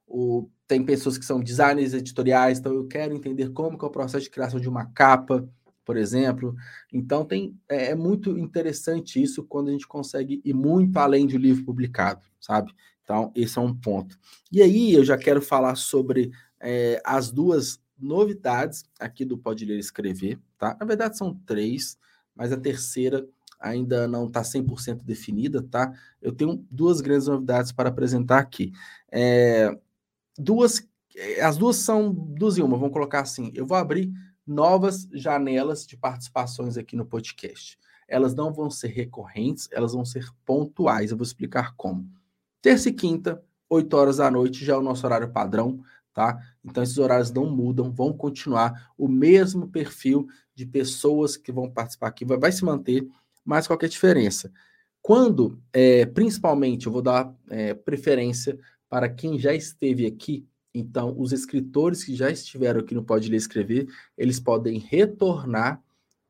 O, 0.07 0.49
tem 0.67 0.83
pessoas 0.83 1.17
que 1.17 1.25
são 1.25 1.39
designers 1.39 1.93
editoriais, 1.93 2.59
então 2.59 2.73
eu 2.73 2.87
quero 2.87 3.15
entender 3.15 3.49
como 3.51 3.77
que 3.77 3.85
é 3.85 3.87
o 3.87 3.91
processo 3.91 4.23
de 4.23 4.29
criação 4.29 4.59
de 4.59 4.67
uma 4.69 4.85
capa, 4.87 5.47
por 5.85 5.97
exemplo. 5.97 6.55
Então 6.91 7.25
tem 7.25 7.57
é, 7.69 7.91
é 7.91 7.95
muito 7.95 8.37
interessante 8.37 9.21
isso 9.21 9.43
quando 9.43 9.69
a 9.69 9.71
gente 9.71 9.87
consegue 9.87 10.41
ir 10.43 10.53
muito 10.53 10.97
além 10.97 11.27
de 11.27 11.35
um 11.35 11.39
livro 11.39 11.65
publicado, 11.65 12.21
sabe? 12.39 12.73
Então, 13.03 13.31
esse 13.35 13.59
é 13.59 13.61
um 13.61 13.75
ponto. 13.75 14.17
E 14.51 14.61
aí, 14.61 14.93
eu 14.93 15.03
já 15.03 15.17
quero 15.17 15.41
falar 15.41 15.75
sobre 15.75 16.31
é, 16.59 17.01
as 17.05 17.31
duas 17.31 17.79
novidades 17.99 18.83
aqui 18.99 19.25
do 19.25 19.37
Pode 19.37 19.65
Ler 19.65 19.75
e 19.75 19.79
Escrever, 19.79 20.39
tá? 20.57 20.75
Na 20.79 20.85
verdade, 20.85 21.17
são 21.17 21.35
três, 21.45 21.97
mas 22.35 22.51
a 22.51 22.57
terceira 22.57 23.27
ainda 23.59 24.07
não 24.07 24.27
está 24.27 24.41
100% 24.41 25.03
definida, 25.03 25.61
tá? 25.61 25.93
Eu 26.21 26.31
tenho 26.31 26.65
duas 26.69 27.01
grandes 27.01 27.27
novidades 27.27 27.71
para 27.71 27.89
apresentar 27.89 28.39
aqui. 28.39 28.71
É, 29.11 29.77
duas, 30.37 30.85
as 31.41 31.57
duas 31.57 31.77
são 31.77 32.13
duas 32.13 32.57
em 32.57 32.61
uma, 32.61 32.77
vamos 32.77 32.93
colocar 32.93 33.21
assim. 33.21 33.51
Eu 33.53 33.65
vou 33.65 33.77
abrir 33.77 34.11
novas 34.45 35.07
janelas 35.11 35.85
de 35.85 35.97
participações 35.97 36.77
aqui 36.77 36.95
no 36.95 37.05
podcast. 37.05 37.77
Elas 38.07 38.35
não 38.35 38.53
vão 38.53 38.69
ser 38.69 38.89
recorrentes, 38.89 39.67
elas 39.71 39.93
vão 39.93 40.05
ser 40.05 40.27
pontuais. 40.45 41.11
Eu 41.11 41.17
vou 41.17 41.23
explicar 41.23 41.73
como. 41.75 42.09
Terça 42.61 42.89
e 42.89 42.93
quinta, 42.93 43.43
8 43.69 43.93
horas 43.95 44.17
da 44.17 44.29
noite, 44.29 44.63
já 44.63 44.73
é 44.73 44.77
o 44.77 44.81
nosso 44.81 45.05
horário 45.05 45.31
padrão, 45.31 45.81
tá? 46.13 46.39
Então 46.63 46.83
esses 46.83 46.97
horários 46.97 47.31
não 47.31 47.49
mudam, 47.49 47.91
vão 47.91 48.13
continuar 48.13 48.93
o 48.97 49.07
mesmo 49.07 49.67
perfil 49.67 50.27
de 50.53 50.65
pessoas 50.65 51.35
que 51.35 51.51
vão 51.51 51.69
participar 51.69 52.07
aqui, 52.07 52.23
vai, 52.23 52.37
vai 52.37 52.51
se 52.51 52.63
manter, 52.63 53.07
mas 53.43 53.67
qualquer 53.67 53.89
diferença. 53.89 54.51
Quando, 55.01 55.61
é, 55.73 56.05
principalmente, 56.05 56.85
eu 56.85 56.91
vou 56.91 57.01
dar 57.01 57.33
é, 57.49 57.73
preferência 57.73 58.57
para 58.87 59.09
quem 59.09 59.37
já 59.37 59.53
esteve 59.53 60.05
aqui, 60.05 60.47
então 60.73 61.13
os 61.17 61.31
escritores 61.31 62.03
que 62.03 62.15
já 62.15 62.29
estiveram 62.29 62.79
aqui 62.79 62.95
no 62.95 63.03
Pode 63.03 63.29
Ler 63.29 63.37
Escrever, 63.37 63.87
eles 64.17 64.39
podem 64.39 64.79
retornar 64.79 65.81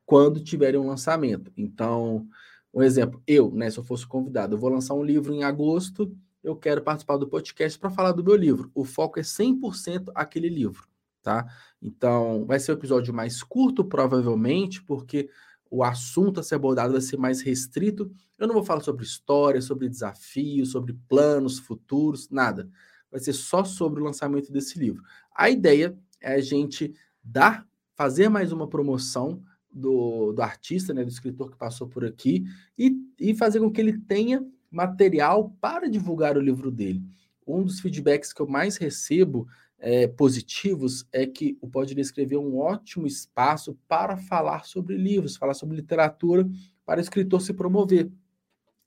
quando 0.05 0.43
tiverem 0.43 0.79
um 0.79 0.87
lançamento. 0.87 1.51
Então, 1.55 2.27
um 2.73 2.81
exemplo, 2.81 3.21
eu, 3.25 3.51
né, 3.51 3.69
se 3.69 3.77
eu 3.77 3.83
fosse 3.83 4.05
convidado, 4.05 4.55
eu 4.55 4.59
vou 4.59 4.69
lançar 4.69 4.93
um 4.95 5.03
livro 5.03 5.33
em 5.33 5.43
agosto, 5.43 6.15
eu 6.43 6.55
quero 6.55 6.81
participar 6.81 7.17
do 7.17 7.27
podcast 7.27 7.79
para 7.79 7.89
falar 7.89 8.11
do 8.11 8.23
meu 8.23 8.35
livro. 8.35 8.69
O 8.75 8.83
foco 8.83 9.19
é 9.19 9.23
100% 9.23 10.11
aquele 10.13 10.49
livro, 10.49 10.85
tá? 11.21 11.47
Então, 11.81 12.45
vai 12.45 12.59
ser 12.59 12.71
um 12.71 12.75
episódio 12.75 13.13
mais 13.13 13.41
curto, 13.41 13.85
provavelmente, 13.85 14.83
porque 14.83 15.29
o 15.69 15.83
assunto 15.83 16.39
a 16.39 16.43
ser 16.43 16.55
abordado 16.55 16.91
vai 16.91 17.01
ser 17.01 17.17
mais 17.17 17.41
restrito. 17.41 18.11
Eu 18.37 18.47
não 18.47 18.53
vou 18.53 18.63
falar 18.63 18.81
sobre 18.81 19.05
história, 19.05 19.61
sobre 19.61 19.87
desafios, 19.87 20.71
sobre 20.71 20.93
planos 21.07 21.57
futuros, 21.57 22.29
nada. 22.29 22.69
Vai 23.13 23.19
ser 23.19 23.33
só 23.33 23.63
sobre 23.63 24.01
o 24.01 24.03
lançamento 24.03 24.51
desse 24.51 24.79
livro. 24.79 25.03
A 25.35 25.47
ideia 25.47 25.95
é 26.19 26.33
a 26.33 26.41
gente 26.41 26.91
dar, 27.23 27.63
fazer 27.93 28.27
mais 28.27 28.51
uma 28.51 28.67
promoção 28.67 29.43
do, 29.71 30.33
do 30.33 30.41
artista, 30.41 30.95
né, 30.95 31.03
do 31.03 31.11
escritor 31.11 31.51
que 31.51 31.57
passou 31.57 31.87
por 31.87 32.03
aqui, 32.03 32.43
e, 32.75 32.91
e 33.19 33.35
fazer 33.35 33.59
com 33.59 33.71
que 33.71 33.79
ele 33.79 33.99
tenha 33.99 34.43
material 34.71 35.55
para 35.61 35.87
divulgar 35.87 36.35
o 36.37 36.41
livro 36.41 36.71
dele. 36.71 37.03
Um 37.45 37.63
dos 37.63 37.79
feedbacks 37.79 38.33
que 38.33 38.41
eu 38.41 38.47
mais 38.47 38.77
recebo 38.77 39.47
é, 39.77 40.07
positivos 40.07 41.05
é 41.11 41.27
que 41.27 41.55
o 41.61 41.67
Pode 41.67 41.99
Escrever 41.99 42.35
é 42.37 42.39
um 42.39 42.57
ótimo 42.57 43.05
espaço 43.05 43.77
para 43.87 44.17
falar 44.17 44.65
sobre 44.65 44.97
livros, 44.97 45.37
falar 45.37 45.53
sobre 45.53 45.75
literatura, 45.75 46.49
para 46.83 46.97
o 46.97 47.01
escritor 47.01 47.41
se 47.41 47.53
promover. 47.53 48.09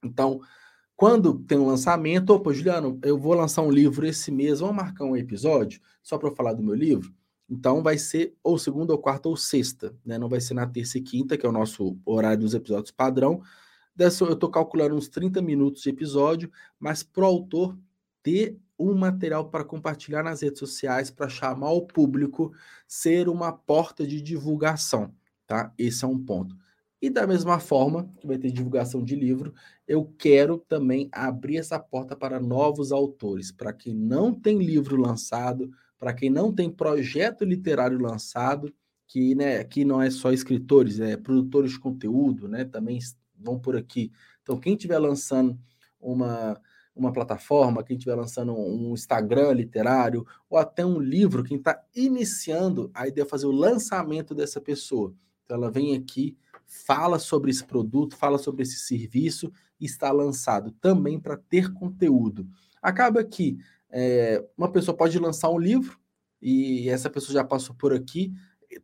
Então, 0.02 0.40
quando 0.96 1.38
tem 1.40 1.58
um 1.58 1.66
lançamento, 1.66 2.30
opa, 2.30 2.52
Juliano, 2.52 2.98
eu 3.02 3.18
vou 3.18 3.34
lançar 3.34 3.62
um 3.62 3.70
livro 3.70 4.06
esse 4.06 4.30
mês, 4.30 4.60
vamos 4.60 4.76
marcar 4.76 5.04
um 5.04 5.16
episódio 5.16 5.80
só 6.02 6.16
para 6.16 6.30
falar 6.34 6.54
do 6.54 6.62
meu 6.62 6.74
livro? 6.74 7.12
Então 7.48 7.82
vai 7.82 7.98
ser 7.98 8.34
ou 8.42 8.58
segunda, 8.58 8.92
ou 8.92 8.98
quarta, 8.98 9.28
ou 9.28 9.36
sexta, 9.36 9.94
né? 10.04 10.18
Não 10.18 10.28
vai 10.28 10.40
ser 10.40 10.54
na 10.54 10.66
terça 10.66 10.98
e 10.98 11.02
quinta, 11.02 11.36
que 11.36 11.44
é 11.46 11.48
o 11.48 11.52
nosso 11.52 11.96
horário 12.04 12.40
dos 12.40 12.54
episódios 12.54 12.90
padrão. 12.90 13.42
Dessa 13.94 14.24
eu 14.24 14.32
estou 14.32 14.50
calculando 14.50 14.96
uns 14.96 15.08
30 15.08 15.40
minutos 15.42 15.82
de 15.82 15.90
episódio, 15.90 16.50
mas 16.78 17.02
para 17.02 17.22
o 17.22 17.26
autor 17.26 17.78
ter 18.22 18.58
um 18.78 18.94
material 18.94 19.48
para 19.48 19.64
compartilhar 19.64 20.22
nas 20.22 20.42
redes 20.42 20.58
sociais, 20.58 21.10
para 21.10 21.28
chamar 21.28 21.70
o 21.70 21.86
público, 21.86 22.52
ser 22.86 23.28
uma 23.28 23.52
porta 23.52 24.06
de 24.06 24.20
divulgação, 24.20 25.14
tá? 25.46 25.72
Esse 25.78 26.04
é 26.04 26.08
um 26.08 26.18
ponto. 26.18 26.56
E 27.00 27.10
da 27.10 27.26
mesma 27.26 27.58
forma 27.58 28.10
que 28.18 28.26
vai 28.26 28.38
ter 28.38 28.50
divulgação 28.50 29.04
de 29.04 29.14
livro, 29.14 29.52
eu 29.86 30.10
quero 30.18 30.58
também 30.58 31.08
abrir 31.12 31.58
essa 31.58 31.78
porta 31.78 32.16
para 32.16 32.40
novos 32.40 32.90
autores, 32.90 33.52
para 33.52 33.72
quem 33.72 33.94
não 33.94 34.32
tem 34.32 34.58
livro 34.58 34.96
lançado, 34.96 35.70
para 35.98 36.14
quem 36.14 36.30
não 36.30 36.52
tem 36.52 36.70
projeto 36.70 37.44
literário 37.44 37.98
lançado, 37.98 38.72
que, 39.06 39.34
né, 39.34 39.58
aqui 39.58 39.84
não 39.84 40.00
é 40.00 40.10
só 40.10 40.32
escritores, 40.32 40.98
é 40.98 41.16
produtores 41.16 41.72
de 41.72 41.78
conteúdo, 41.78 42.48
né, 42.48 42.64
também 42.64 42.98
vão 43.38 43.58
por 43.58 43.76
aqui. 43.76 44.10
Então, 44.42 44.58
quem 44.58 44.74
estiver 44.74 44.98
lançando 44.98 45.58
uma, 46.00 46.60
uma 46.94 47.12
plataforma, 47.12 47.84
quem 47.84 47.96
estiver 47.96 48.14
lançando 48.14 48.52
um 48.56 48.94
Instagram 48.94 49.52
literário, 49.52 50.26
ou 50.48 50.58
até 50.58 50.84
um 50.84 50.98
livro, 50.98 51.44
quem 51.44 51.58
está 51.58 51.84
iniciando, 51.94 52.90
a 52.94 53.06
ideia 53.06 53.24
é 53.24 53.28
fazer 53.28 53.46
o 53.46 53.52
lançamento 53.52 54.34
dessa 54.34 54.60
pessoa. 54.60 55.14
Então, 55.44 55.56
ela 55.56 55.70
vem 55.70 55.94
aqui 55.94 56.36
fala 56.66 57.18
sobre 57.18 57.50
esse 57.50 57.64
produto, 57.64 58.16
fala 58.16 58.38
sobre 58.38 58.62
esse 58.62 58.78
serviço 58.78 59.52
e 59.80 59.87
está 59.87 60.11
lançado 60.11 60.73
também 60.80 61.18
para 61.18 61.37
ter 61.37 61.73
conteúdo. 61.73 62.46
Acaba 62.82 63.23
que 63.25 63.58
é, 63.90 64.44
uma 64.56 64.70
pessoa 64.70 64.96
pode 64.96 65.18
lançar 65.18 65.49
um 65.50 65.58
livro 65.58 65.99
e 66.40 66.88
essa 66.88 67.08
pessoa 67.08 67.32
já 67.32 67.44
passou 67.44 67.75
por 67.75 67.94
aqui, 67.94 68.32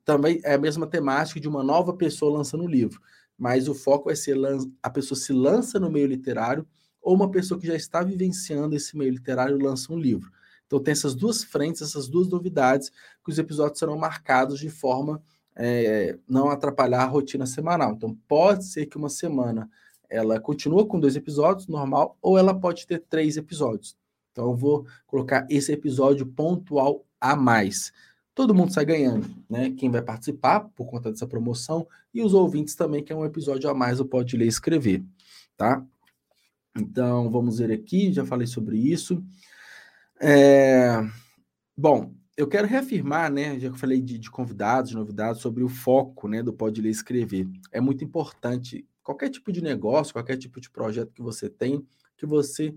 também 0.05 0.41
é 0.45 0.55
a 0.55 0.59
mesma 0.59 0.87
temática 0.87 1.41
de 1.41 1.49
uma 1.49 1.63
nova 1.63 1.95
pessoa 1.95 2.39
lançando 2.39 2.65
um 2.65 2.69
livro, 2.69 3.01
mas 3.37 3.69
o 3.69 3.75
foco 3.75 4.07
vai 4.07 4.17
ser 4.17 4.37
a 4.83 4.91
pessoa 4.91 5.19
se 5.19 5.33
lança 5.33 5.79
no 5.79 5.91
meio 5.91 6.07
literário 6.07 6.67
ou 7.01 7.15
uma 7.15 7.31
pessoa 7.31 7.59
que 7.59 7.67
já 7.67 7.75
está 7.75 8.03
vivenciando 8.03 8.77
esse 8.77 8.97
meio 8.97 9.11
literário 9.11 9.59
lança 9.59 9.93
um 9.93 9.99
livro. 9.99 10.31
Então 10.67 10.81
tem 10.81 10.93
essas 10.93 11.15
duas 11.15 11.45
frentes, 11.45 11.83
essas 11.83 12.09
duas 12.09 12.29
novidades 12.29 12.91
que 13.23 13.31
os 13.31 13.39
episódios 13.39 13.79
serão 13.79 13.99
marcados 13.99 14.59
de 14.59 14.71
forma 14.71 15.23
é, 15.57 16.19
não 16.29 16.49
atrapalhar 16.49 17.03
a 17.03 17.07
rotina 17.07 17.47
semanal. 17.47 17.93
Então, 17.93 18.17
pode 18.27 18.65
ser 18.65 18.87
que 18.87 18.97
uma 18.97 19.09
semana 19.09 19.69
ela 20.09 20.39
continue 20.39 20.87
com 20.87 21.01
dois 21.01 21.17
episódios, 21.17 21.69
normal, 21.69 22.17
ou 22.21 22.39
ela 22.39 22.59
pode 22.59 22.87
ter 22.87 22.99
três 23.01 23.37
episódios. 23.37 23.97
Então, 24.31 24.51
eu 24.51 24.57
vou 24.57 24.87
colocar 25.07 25.47
esse 25.49 25.73
episódio 25.73 26.27
pontual 26.27 27.05
a 27.21 27.37
mais. 27.37 27.93
Todo 28.35 28.55
mundo 28.55 28.73
sai 28.73 28.85
ganhando, 28.85 29.29
né? 29.49 29.71
Quem 29.71 29.91
vai 29.91 30.01
participar 30.01 30.61
por 30.61 30.87
conta 30.87 31.11
dessa 31.11 31.27
promoção 31.27 31.87
e 32.15 32.23
os 32.23 32.33
ouvintes 32.33 32.75
também, 32.75 33.05
que 33.05 33.13
é 33.13 33.17
um 33.17 33.25
episódio 33.25 33.69
a 33.69 33.75
mais, 33.75 33.99
eu 33.99 34.07
pode 34.07 34.37
ler 34.37 34.47
e 34.47 34.49
escrever, 34.49 35.05
tá? 35.57 35.85
Então, 36.75 37.31
vamos 37.31 37.59
ver 37.59 37.71
aqui, 37.71 38.13
já 38.13 38.25
falei 38.25 38.47
sobre 38.47 38.79
isso. 38.79 39.23
É... 40.21 40.99
Bom, 41.77 42.13
eu 42.43 42.49
quero 42.49 42.67
reafirmar, 42.67 43.31
né, 43.33 43.59
já 43.59 43.69
que 43.69 43.75
eu 43.75 43.79
falei 43.79 44.01
de, 44.01 44.19
de, 44.19 44.31
convidados, 44.31 44.91
de 44.91 44.97
novidades, 44.97 45.41
sobre 45.41 45.63
o 45.63 45.69
foco 45.69 46.27
né, 46.27 46.43
do 46.43 46.53
Pode 46.53 46.81
Ler 46.81 46.89
e 46.89 46.93
Escrever. 46.93 47.49
É 47.71 47.81
muito 47.81 48.03
importante, 48.03 48.85
qualquer 49.03 49.31
tipo 49.31 49.53
de 49.53 49.63
negócio, 49.63 50.13
qualquer 50.13 50.37
tipo 50.37 50.61
de 50.61 50.69
projeto 50.69 51.13
que 51.13 51.23
você 51.23 51.49
tem, 51.49 51.87
que 52.17 52.27
você 52.27 52.75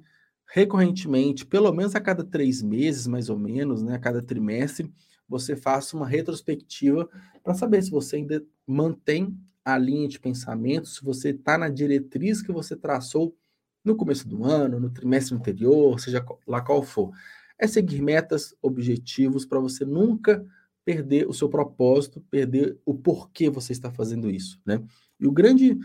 recorrentemente, 0.47 1.45
pelo 1.45 1.71
menos 1.73 1.95
a 1.95 1.99
cada 1.99 2.23
três 2.23 2.61
meses, 2.61 3.07
mais 3.07 3.27
ou 3.27 3.39
menos, 3.39 3.81
né, 3.81 3.95
a 3.95 3.99
cada 3.99 4.21
trimestre, 4.21 4.93
você 5.27 5.55
faça 5.55 5.97
uma 5.97 6.07
retrospectiva 6.07 7.09
para 7.43 7.55
saber 7.55 7.81
se 7.81 7.89
você 7.89 8.17
ainda 8.17 8.45
mantém 8.67 9.35
a 9.63 9.79
linha 9.79 10.07
de 10.07 10.19
pensamento, 10.19 10.87
se 10.87 11.03
você 11.03 11.29
está 11.29 11.57
na 11.57 11.69
diretriz 11.69 12.43
que 12.43 12.51
você 12.51 12.75
traçou 12.75 13.35
no 13.83 13.95
começo 13.95 14.27
do 14.27 14.43
ano, 14.43 14.79
no 14.79 14.91
trimestre 14.91 15.35
anterior, 15.35 15.99
seja 15.99 16.23
lá 16.45 16.61
qual 16.61 16.83
for 16.83 17.11
é 17.57 17.67
seguir 17.67 18.01
metas, 18.01 18.53
objetivos, 18.61 19.45
para 19.45 19.59
você 19.59 19.85
nunca 19.85 20.45
perder 20.83 21.27
o 21.27 21.33
seu 21.33 21.49
propósito, 21.49 22.21
perder 22.29 22.77
o 22.85 22.93
porquê 22.93 23.49
você 23.49 23.71
está 23.71 23.91
fazendo 23.91 24.29
isso, 24.29 24.59
né? 24.65 24.81
E 25.19 25.25
o 25.25 25.31
grande 25.31 25.77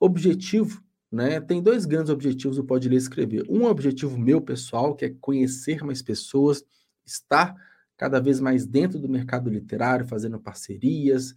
objetivo, 0.00 0.82
né? 1.12 1.40
Tem 1.40 1.62
dois 1.62 1.84
grandes 1.84 2.10
objetivos 2.10 2.56
do 2.56 2.64
Pode 2.64 2.88
Ler 2.88 2.94
e 2.94 2.98
Escrever. 2.98 3.44
Um 3.48 3.64
objetivo 3.64 4.16
meu 4.18 4.40
pessoal, 4.40 4.94
que 4.94 5.04
é 5.04 5.14
conhecer 5.20 5.84
mais 5.84 6.00
pessoas, 6.00 6.64
estar 7.04 7.54
cada 7.96 8.20
vez 8.20 8.40
mais 8.40 8.66
dentro 8.66 8.98
do 8.98 9.08
mercado 9.08 9.50
literário, 9.50 10.06
fazendo 10.06 10.38
parcerias 10.38 11.34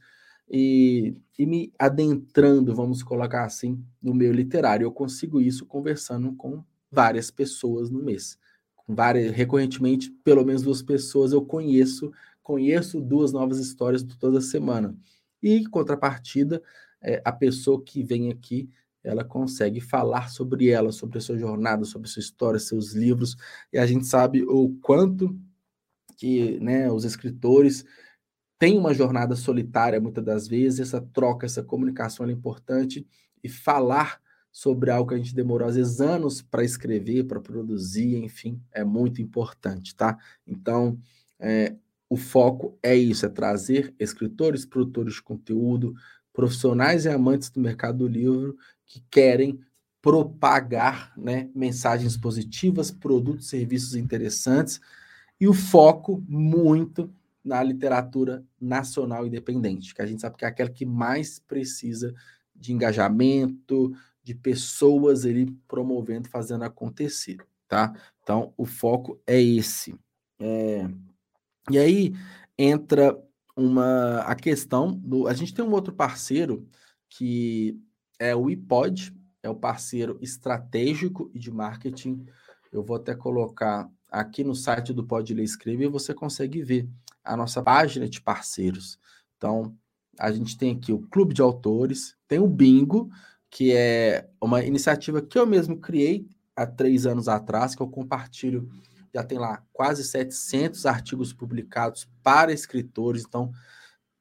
e, 0.49 1.15
e 1.37 1.45
me 1.45 1.73
adentrando, 1.77 2.75
vamos 2.75 3.01
colocar 3.03 3.45
assim, 3.45 3.83
no 4.01 4.13
meio 4.13 4.31
literário. 4.31 4.85
Eu 4.85 4.91
consigo 4.91 5.41
isso 5.41 5.65
conversando 5.65 6.33
com 6.35 6.63
várias 6.91 7.29
pessoas 7.31 7.89
no 7.89 8.01
mês 8.01 8.37
várias, 8.89 9.31
recorrentemente, 9.31 10.09
pelo 10.23 10.43
menos 10.43 10.63
duas 10.63 10.81
pessoas 10.81 11.31
eu 11.31 11.45
conheço, 11.45 12.11
conheço 12.41 12.99
duas 12.99 13.31
novas 13.31 13.59
histórias 13.59 14.03
toda 14.03 14.41
semana. 14.41 14.95
E, 15.41 15.65
contrapartida, 15.67 16.61
é, 17.01 17.21
a 17.23 17.31
pessoa 17.31 17.81
que 17.83 18.03
vem 18.03 18.31
aqui, 18.31 18.67
ela 19.03 19.23
consegue 19.23 19.79
falar 19.79 20.29
sobre 20.29 20.69
ela, 20.69 20.91
sobre 20.91 21.19
a 21.19 21.21
sua 21.21 21.37
jornada, 21.37 21.85
sobre 21.85 22.09
a 22.09 22.11
sua 22.11 22.19
história, 22.19 22.59
seus 22.59 22.93
livros, 22.93 23.37
e 23.71 23.77
a 23.77 23.85
gente 23.85 24.05
sabe 24.05 24.43
o 24.43 24.75
quanto 24.81 25.39
que 26.17 26.59
né, 26.59 26.91
os 26.91 27.05
escritores 27.05 27.85
têm 28.57 28.77
uma 28.77 28.93
jornada 28.93 29.35
solitária, 29.35 30.01
muitas 30.01 30.23
das 30.25 30.47
vezes, 30.47 30.81
essa 30.81 30.99
troca, 30.99 31.45
essa 31.45 31.63
comunicação 31.63 32.25
é 32.27 32.31
importante, 32.31 33.07
e 33.41 33.47
falar 33.47 34.19
sobre 34.51 34.91
algo 34.91 35.09
que 35.09 35.15
a 35.15 35.17
gente 35.17 35.35
demorou 35.35 35.67
às 35.67 35.75
vezes 35.75 36.01
anos 36.01 36.41
para 36.41 36.63
escrever, 36.63 37.25
para 37.25 37.39
produzir, 37.39 38.17
enfim, 38.17 38.61
é 38.71 38.83
muito 38.83 39.21
importante, 39.21 39.95
tá? 39.95 40.17
Então, 40.45 40.97
é, 41.39 41.75
o 42.09 42.17
foco 42.17 42.77
é 42.81 42.95
isso, 42.95 43.25
é 43.25 43.29
trazer 43.29 43.93
escritores, 43.99 44.65
produtores 44.65 45.15
de 45.15 45.21
conteúdo, 45.21 45.93
profissionais 46.33 47.05
e 47.05 47.09
amantes 47.09 47.49
do 47.49 47.59
mercado 47.59 47.99
do 47.99 48.07
livro 48.07 48.57
que 48.85 49.03
querem 49.11 49.59
propagar 50.01 51.13
né, 51.17 51.49
mensagens 51.53 52.17
positivas, 52.17 52.89
produtos, 52.89 53.47
serviços 53.49 53.95
interessantes 53.95 54.79
e 55.39 55.47
o 55.47 55.53
foco 55.53 56.23
muito 56.27 57.13
na 57.43 57.61
literatura 57.63 58.43
nacional 58.59 59.25
independente, 59.25 59.93
que 59.93 60.01
a 60.01 60.05
gente 60.05 60.21
sabe 60.21 60.35
que 60.37 60.45
é 60.45 60.47
aquela 60.47 60.69
que 60.69 60.85
mais 60.85 61.39
precisa 61.39 62.13
de 62.55 62.73
engajamento, 62.73 63.93
de 64.23 64.35
pessoas 64.35 65.25
ele 65.25 65.55
promovendo, 65.67 66.29
fazendo 66.29 66.63
acontecer, 66.63 67.37
tá? 67.67 67.93
Então, 68.21 68.53
o 68.57 68.65
foco 68.65 69.19
é 69.25 69.41
esse. 69.41 69.95
É... 70.39 70.87
E 71.69 71.77
aí 71.77 72.13
entra 72.57 73.17
uma 73.55 74.19
a 74.21 74.35
questão 74.35 74.91
do. 74.91 75.27
A 75.27 75.33
gente 75.33 75.53
tem 75.53 75.63
um 75.63 75.71
outro 75.71 75.93
parceiro 75.93 76.67
que 77.09 77.79
é 78.19 78.35
o 78.35 78.47
iPod, 78.47 79.15
é 79.41 79.49
o 79.49 79.55
parceiro 79.55 80.17
estratégico 80.21 81.29
e 81.33 81.39
de 81.39 81.51
marketing. 81.51 82.25
Eu 82.71 82.83
vou 82.83 82.97
até 82.97 83.15
colocar 83.15 83.89
aqui 84.11 84.43
no 84.43 84.55
site 84.55 84.93
do 84.93 85.05
Pode 85.05 85.33
Ler 85.33 85.43
Escrever, 85.43 85.89
você 85.89 86.13
consegue 86.13 86.61
ver 86.61 86.87
a 87.23 87.35
nossa 87.35 87.61
página 87.61 88.07
de 88.07 88.21
parceiros. 88.21 88.99
Então, 89.37 89.75
a 90.17 90.31
gente 90.31 90.57
tem 90.57 90.75
aqui 90.75 90.91
o 90.91 90.99
Clube 91.07 91.33
de 91.33 91.41
Autores, 91.41 92.15
tem 92.27 92.39
o 92.39 92.47
Bingo, 92.47 93.09
que 93.49 93.73
é 93.73 94.29
uma 94.41 94.63
iniciativa 94.63 95.21
que 95.21 95.37
eu 95.37 95.45
mesmo 95.45 95.77
criei 95.77 96.27
há 96.55 96.65
três 96.65 97.05
anos 97.05 97.27
atrás, 97.27 97.75
que 97.75 97.81
eu 97.81 97.87
compartilho, 97.87 98.69
já 99.13 99.23
tem 99.23 99.39
lá 99.39 99.63
quase 99.73 100.03
700 100.03 100.85
artigos 100.85 101.33
publicados 101.33 102.07
para 102.21 102.53
escritores, 102.53 103.23
então 103.27 103.51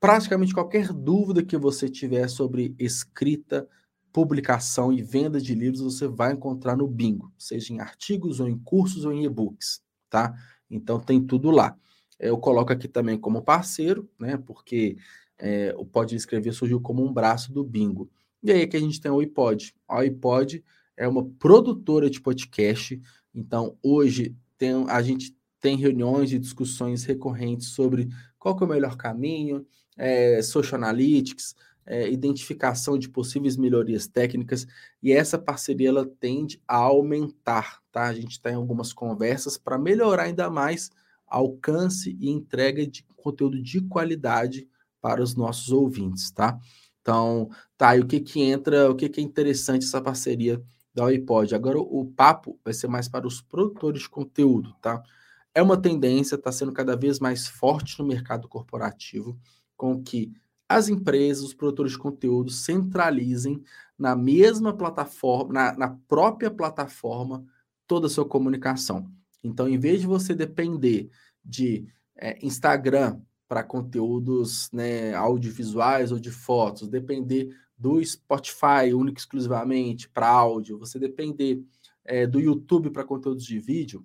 praticamente 0.00 0.54
qualquer 0.54 0.92
dúvida 0.92 1.44
que 1.44 1.56
você 1.56 1.88
tiver 1.88 2.28
sobre 2.28 2.74
escrita, 2.78 3.68
publicação 4.12 4.92
e 4.92 5.02
venda 5.02 5.40
de 5.40 5.54
livros, 5.54 5.82
você 5.82 6.08
vai 6.08 6.32
encontrar 6.32 6.76
no 6.76 6.88
Bingo, 6.88 7.32
seja 7.36 7.72
em 7.72 7.80
artigos 7.80 8.40
ou 8.40 8.48
em 8.48 8.58
cursos 8.58 9.04
ou 9.04 9.12
em 9.12 9.24
e-books, 9.24 9.82
tá? 10.08 10.34
Então 10.70 10.98
tem 10.98 11.24
tudo 11.24 11.50
lá. 11.50 11.76
Eu 12.18 12.38
coloco 12.38 12.72
aqui 12.72 12.88
também 12.88 13.18
como 13.18 13.42
parceiro, 13.42 14.10
né? 14.18 14.36
Porque 14.36 14.96
é, 15.38 15.74
o 15.76 15.84
Pode 15.84 16.16
Escrever 16.16 16.52
surgiu 16.52 16.80
como 16.80 17.04
um 17.04 17.12
braço 17.12 17.52
do 17.52 17.62
Bingo. 17.62 18.10
E 18.42 18.52
aí 18.52 18.66
que 18.66 18.76
a 18.76 18.80
gente 18.80 19.00
tem 19.00 19.10
o 19.10 19.20
iPod. 19.20 19.74
O 19.88 19.94
iPod 19.94 20.64
é 20.96 21.06
uma 21.06 21.24
produtora 21.24 22.08
de 22.08 22.20
podcast. 22.20 23.00
Então 23.34 23.76
hoje 23.82 24.36
tem, 24.56 24.72
a 24.88 25.02
gente 25.02 25.36
tem 25.60 25.76
reuniões 25.76 26.32
e 26.32 26.38
discussões 26.38 27.04
recorrentes 27.04 27.68
sobre 27.68 28.08
qual 28.38 28.56
é 28.60 28.64
o 28.64 28.68
melhor 28.68 28.96
caminho, 28.96 29.66
é, 29.96 30.40
social 30.42 30.80
analytics, 30.80 31.54
é, 31.84 32.10
identificação 32.10 32.98
de 32.98 33.08
possíveis 33.08 33.56
melhorias 33.56 34.06
técnicas, 34.06 34.66
e 35.02 35.10
essa 35.10 35.38
parceria 35.38 35.88
ela 35.88 36.06
tende 36.20 36.62
a 36.68 36.76
aumentar, 36.76 37.80
tá? 37.90 38.04
A 38.04 38.12
gente 38.12 38.32
está 38.32 38.50
em 38.50 38.54
algumas 38.54 38.92
conversas 38.92 39.56
para 39.56 39.78
melhorar 39.78 40.24
ainda 40.24 40.50
mais 40.50 40.90
alcance 41.26 42.16
e 42.20 42.28
entrega 42.30 42.86
de 42.86 43.02
conteúdo 43.16 43.60
de 43.60 43.80
qualidade 43.80 44.68
para 45.00 45.22
os 45.22 45.34
nossos 45.34 45.72
ouvintes, 45.72 46.30
tá? 46.30 46.58
Então, 47.00 47.50
tá, 47.76 47.96
e 47.96 48.00
o 48.00 48.06
que 48.06 48.20
que 48.20 48.40
entra, 48.42 48.90
o 48.90 48.94
que 48.94 49.08
que 49.08 49.20
é 49.20 49.24
interessante 49.24 49.84
essa 49.86 50.00
parceria 50.00 50.62
da 50.94 51.06
iPod? 51.06 51.54
Agora 51.54 51.78
o, 51.78 52.00
o 52.00 52.06
papo 52.06 52.58
vai 52.64 52.74
ser 52.74 52.88
mais 52.88 53.08
para 53.08 53.26
os 53.26 53.40
produtores 53.40 54.02
de 54.02 54.08
conteúdo, 54.08 54.74
tá? 54.80 55.02
É 55.54 55.62
uma 55.62 55.80
tendência, 55.80 56.34
está 56.36 56.52
sendo 56.52 56.72
cada 56.72 56.96
vez 56.96 57.18
mais 57.18 57.48
forte 57.48 57.98
no 57.98 58.06
mercado 58.06 58.48
corporativo, 58.48 59.38
com 59.76 60.02
que 60.02 60.32
as 60.68 60.88
empresas, 60.88 61.44
os 61.44 61.54
produtores 61.54 61.92
de 61.92 61.98
conteúdo 61.98 62.50
centralizem 62.50 63.62
na 63.98 64.14
mesma 64.14 64.76
plataforma, 64.76 65.52
na, 65.52 65.76
na 65.76 65.98
própria 66.06 66.50
plataforma, 66.50 67.44
toda 67.86 68.06
a 68.06 68.10
sua 68.10 68.28
comunicação. 68.28 69.10
Então, 69.42 69.66
em 69.66 69.78
vez 69.78 70.00
de 70.00 70.06
você 70.06 70.34
depender 70.34 71.10
de 71.42 71.86
é, 72.14 72.38
Instagram 72.44 73.20
para 73.48 73.64
conteúdos 73.64 74.70
né, 74.70 75.14
audiovisuais 75.14 76.12
ou 76.12 76.18
de 76.20 76.30
fotos, 76.30 76.86
depender 76.86 77.48
do 77.76 78.04
Spotify 78.04 78.92
único 78.92 79.18
exclusivamente 79.18 80.08
para 80.08 80.28
áudio, 80.28 80.78
você 80.78 80.98
depender 80.98 81.64
é, 82.04 82.26
do 82.26 82.38
YouTube 82.38 82.90
para 82.90 83.04
conteúdos 83.04 83.44
de 83.44 83.58
vídeo, 83.58 84.04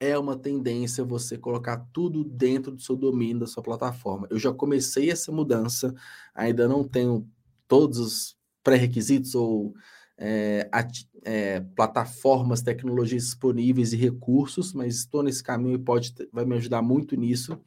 é 0.00 0.18
uma 0.18 0.36
tendência 0.36 1.04
você 1.04 1.36
colocar 1.36 1.88
tudo 1.92 2.24
dentro 2.24 2.72
do 2.72 2.80
seu 2.80 2.96
domínio, 2.96 3.40
da 3.40 3.46
sua 3.46 3.62
plataforma. 3.62 4.26
Eu 4.30 4.38
já 4.38 4.52
comecei 4.52 5.10
essa 5.10 5.32
mudança, 5.32 5.94
ainda 6.34 6.68
não 6.68 6.84
tenho 6.84 7.28
todos 7.66 7.98
os 7.98 8.38
pré-requisitos 8.62 9.34
ou 9.34 9.74
é, 10.18 10.68
é, 11.24 11.60
plataformas, 11.60 12.60
tecnologias 12.60 13.22
disponíveis 13.22 13.92
e 13.92 13.96
recursos, 13.96 14.72
mas 14.72 14.96
estou 14.96 15.22
nesse 15.22 15.42
caminho 15.42 15.76
e 15.76 15.78
pode 15.78 16.12
vai 16.32 16.44
me 16.44 16.56
ajudar 16.56 16.82
muito 16.82 17.16
nisso. 17.16 17.58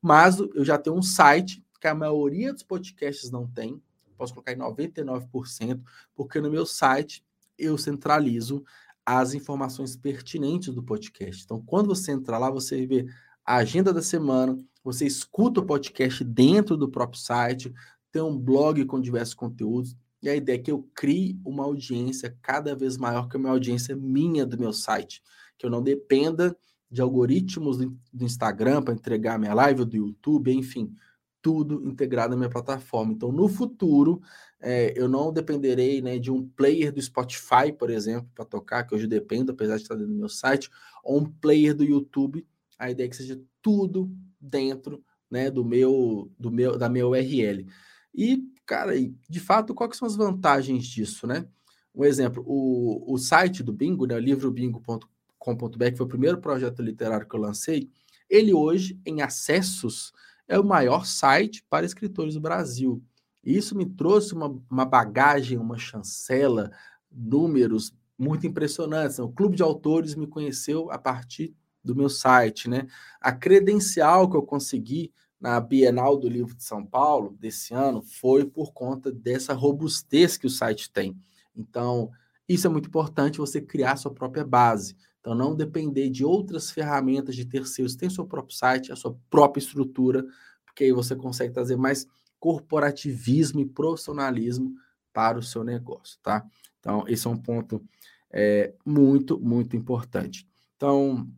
Mas 0.00 0.38
eu 0.38 0.64
já 0.64 0.76
tenho 0.76 0.96
um 0.96 1.02
site 1.02 1.64
que 1.80 1.86
a 1.86 1.94
maioria 1.94 2.52
dos 2.52 2.62
podcasts 2.62 3.30
não 3.30 3.46
tem, 3.46 3.80
posso 4.16 4.34
colocar 4.34 4.52
em 4.52 4.58
99%, 4.58 5.80
porque 6.14 6.40
no 6.40 6.50
meu 6.50 6.66
site 6.66 7.24
eu 7.58 7.78
centralizo 7.78 8.64
as 9.04 9.34
informações 9.34 9.96
pertinentes 9.96 10.72
do 10.72 10.82
podcast. 10.82 11.42
Então, 11.44 11.60
quando 11.64 11.88
você 11.88 12.12
entrar 12.12 12.38
lá, 12.38 12.50
você 12.50 12.86
vê 12.86 13.06
a 13.44 13.56
agenda 13.56 13.92
da 13.92 14.00
semana, 14.00 14.56
você 14.82 15.06
escuta 15.06 15.60
o 15.60 15.66
podcast 15.66 16.22
dentro 16.22 16.76
do 16.76 16.88
próprio 16.88 17.20
site, 17.20 17.72
tem 18.12 18.22
um 18.22 18.38
blog 18.38 18.84
com 18.84 19.00
diversos 19.00 19.34
conteúdos. 19.34 19.96
E 20.22 20.28
a 20.28 20.36
ideia 20.36 20.56
é 20.56 20.58
que 20.60 20.70
eu 20.70 20.88
crie 20.94 21.38
uma 21.44 21.64
audiência 21.64 22.36
cada 22.40 22.76
vez 22.76 22.96
maior 22.96 23.28
que 23.28 23.36
uma 23.36 23.50
audiência 23.50 23.96
minha 23.96 24.46
do 24.46 24.58
meu 24.58 24.72
site, 24.72 25.22
que 25.58 25.66
eu 25.66 25.70
não 25.70 25.82
dependa 25.82 26.56
de 26.90 27.00
algoritmos 27.00 27.78
do 27.78 28.24
Instagram 28.24 28.82
para 28.82 28.94
entregar 28.94 29.38
minha 29.38 29.54
live, 29.54 29.84
do 29.84 29.96
YouTube, 29.96 30.52
enfim, 30.52 30.94
tudo 31.40 31.84
integrado 31.88 32.32
na 32.32 32.36
minha 32.36 32.50
plataforma. 32.50 33.12
Então, 33.12 33.32
no 33.32 33.48
futuro, 33.48 34.22
é, 34.60 34.92
eu 34.96 35.08
não 35.08 35.32
dependerei 35.32 36.00
né, 36.00 36.18
de 36.18 36.30
um 36.30 36.46
player 36.46 36.92
do 36.92 37.02
Spotify, 37.02 37.72
por 37.76 37.90
exemplo, 37.90 38.30
para 38.34 38.44
tocar, 38.44 38.84
que 38.84 38.94
hoje 38.94 39.08
dependo, 39.08 39.50
apesar 39.50 39.76
de 39.76 39.82
estar 39.82 39.96
dentro 39.96 40.12
do 40.12 40.18
meu 40.18 40.28
site, 40.28 40.70
ou 41.02 41.18
um 41.18 41.24
player 41.24 41.74
do 41.74 41.82
YouTube. 41.82 42.46
A 42.78 42.90
ideia 42.90 43.06
é 43.06 43.10
que 43.10 43.16
seja 43.16 43.40
tudo 43.60 44.14
dentro 44.40 45.02
né, 45.28 45.50
do 45.50 45.64
meu, 45.64 46.30
do 46.38 46.50
meu, 46.50 46.78
da 46.78 46.88
minha 46.88 47.06
URL. 47.06 47.66
E, 48.14 48.44
cara, 48.72 48.94
de 49.28 49.38
fato, 49.38 49.74
quais 49.74 49.98
são 49.98 50.08
as 50.08 50.16
vantagens 50.16 50.86
disso, 50.86 51.26
né? 51.26 51.46
Um 51.94 52.06
exemplo, 52.06 52.42
o, 52.46 53.12
o 53.12 53.18
site 53.18 53.62
do 53.62 53.70
Bingo, 53.70 54.06
né, 54.06 54.18
livrobingo.com.br, 54.18 55.84
que 55.90 55.96
foi 55.98 56.06
o 56.06 56.08
primeiro 56.08 56.38
projeto 56.38 56.80
literário 56.80 57.28
que 57.28 57.36
eu 57.36 57.40
lancei, 57.40 57.90
ele 58.30 58.54
hoje, 58.54 58.98
em 59.04 59.20
acessos, 59.20 60.10
é 60.48 60.58
o 60.58 60.64
maior 60.64 61.04
site 61.04 61.62
para 61.68 61.84
escritores 61.84 62.32
do 62.32 62.40
Brasil. 62.40 63.04
E 63.44 63.54
isso 63.54 63.76
me 63.76 63.84
trouxe 63.84 64.32
uma, 64.32 64.58
uma 64.70 64.86
bagagem, 64.86 65.58
uma 65.58 65.76
chancela, 65.76 66.70
números 67.10 67.92
muito 68.16 68.46
impressionantes. 68.46 69.18
O 69.18 69.28
Clube 69.28 69.54
de 69.54 69.62
Autores 69.62 70.14
me 70.14 70.26
conheceu 70.26 70.90
a 70.90 70.96
partir 70.96 71.54
do 71.84 71.94
meu 71.94 72.08
site, 72.08 72.70
né? 72.70 72.86
A 73.20 73.32
credencial 73.32 74.30
que 74.30 74.36
eu 74.36 74.42
consegui 74.42 75.12
na 75.42 75.58
Bienal 75.58 76.16
do 76.16 76.28
Livro 76.28 76.54
de 76.54 76.62
São 76.62 76.86
Paulo 76.86 77.36
desse 77.40 77.74
ano 77.74 78.00
foi 78.00 78.44
por 78.44 78.72
conta 78.72 79.10
dessa 79.10 79.52
robustez 79.52 80.36
que 80.36 80.46
o 80.46 80.50
site 80.50 80.88
tem. 80.88 81.20
Então, 81.54 82.12
isso 82.48 82.68
é 82.68 82.70
muito 82.70 82.86
importante 82.86 83.38
você 83.38 83.60
criar 83.60 83.96
sua 83.96 84.14
própria 84.14 84.44
base. 84.44 84.96
Então, 85.18 85.34
não 85.34 85.52
depender 85.52 86.10
de 86.10 86.24
outras 86.24 86.70
ferramentas 86.70 87.34
de 87.34 87.44
terceiros. 87.44 87.96
Tem 87.96 88.08
seu 88.08 88.24
próprio 88.24 88.56
site, 88.56 88.92
a 88.92 88.96
sua 88.96 89.18
própria 89.28 89.60
estrutura, 89.60 90.24
porque 90.64 90.84
aí 90.84 90.92
você 90.92 91.16
consegue 91.16 91.52
trazer 91.52 91.74
mais 91.76 92.06
corporativismo 92.38 93.58
e 93.58 93.66
profissionalismo 93.66 94.76
para 95.12 95.40
o 95.40 95.42
seu 95.42 95.64
negócio, 95.64 96.20
tá? 96.22 96.46
Então, 96.78 97.04
esse 97.08 97.26
é 97.26 97.30
um 97.30 97.36
ponto 97.36 97.82
é, 98.30 98.72
muito, 98.86 99.40
muito 99.40 99.74
importante. 99.74 100.46
Então, 100.76 101.28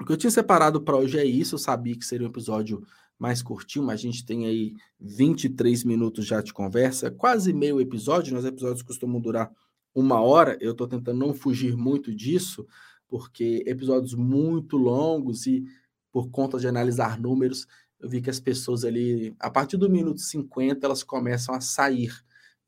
o 0.00 0.04
que 0.04 0.10
eu 0.10 0.16
tinha 0.16 0.30
separado 0.30 0.80
para 0.80 0.96
hoje 0.96 1.18
é 1.18 1.24
isso. 1.24 1.54
Eu 1.54 1.58
sabia 1.60 1.96
que 1.96 2.04
seria 2.04 2.26
um 2.26 2.30
episódio 2.30 2.84
mais 3.18 3.42
curtinho, 3.42 3.84
mas 3.84 4.00
a 4.00 4.02
gente 4.02 4.24
tem 4.24 4.46
aí 4.46 4.74
23 5.00 5.84
minutos 5.84 6.26
já 6.26 6.40
de 6.40 6.52
conversa, 6.52 7.10
quase 7.10 7.52
meio 7.52 7.80
episódio. 7.80 8.34
Nos 8.34 8.44
episódios 8.44 8.82
costumam 8.82 9.20
durar 9.20 9.50
uma 9.94 10.20
hora. 10.20 10.58
Eu 10.60 10.72
estou 10.72 10.86
tentando 10.86 11.18
não 11.18 11.32
fugir 11.32 11.76
muito 11.76 12.14
disso, 12.14 12.66
porque 13.08 13.62
episódios 13.66 14.14
muito 14.14 14.76
longos 14.76 15.46
e 15.46 15.64
por 16.10 16.30
conta 16.30 16.58
de 16.58 16.68
analisar 16.68 17.18
números, 17.18 17.66
eu 17.98 18.08
vi 18.08 18.20
que 18.20 18.30
as 18.30 18.38
pessoas 18.38 18.84
ali, 18.84 19.34
a 19.40 19.50
partir 19.50 19.76
do 19.76 19.90
minuto 19.90 20.20
50, 20.20 20.86
elas 20.86 21.02
começam 21.02 21.54
a 21.54 21.60
sair. 21.60 22.12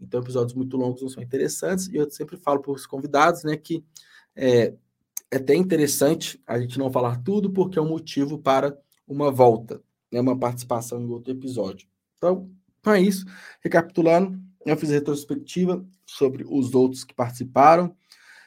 Então, 0.01 0.21
episódios 0.21 0.55
muito 0.55 0.77
longos 0.77 1.03
não 1.03 1.09
são 1.09 1.23
interessantes, 1.23 1.89
e 1.89 1.97
eu 1.97 2.11
sempre 2.11 2.37
falo 2.37 2.61
para 2.61 2.73
os 2.73 2.87
convidados, 2.87 3.45
né, 3.45 3.57
que 3.57 3.85
é, 4.35 4.75
é 5.31 5.37
até 5.37 5.55
interessante 5.55 6.43
a 6.47 6.59
gente 6.59 6.79
não 6.79 6.91
falar 6.91 7.23
tudo, 7.23 7.53
porque 7.53 7.79
é 7.79 7.83
um 7.83 7.89
motivo 7.89 8.39
para 8.39 8.77
uma 9.07 9.31
volta, 9.31 9.81
né, 10.12 10.21
uma 10.21 10.38
participação 10.38 11.01
em 11.01 11.09
outro 11.09 11.33
episódio. 11.33 11.88
Então, 12.16 12.51
então 12.81 12.92
é 12.92 13.01
isso. 13.01 13.25
Recapitulando, 13.61 14.40
eu 14.64 14.77
fiz 14.77 14.90
retrospectiva 14.90 15.85
sobre 16.05 16.45
os 16.49 16.75
outros 16.75 17.05
que 17.05 17.14
participaram. 17.14 17.97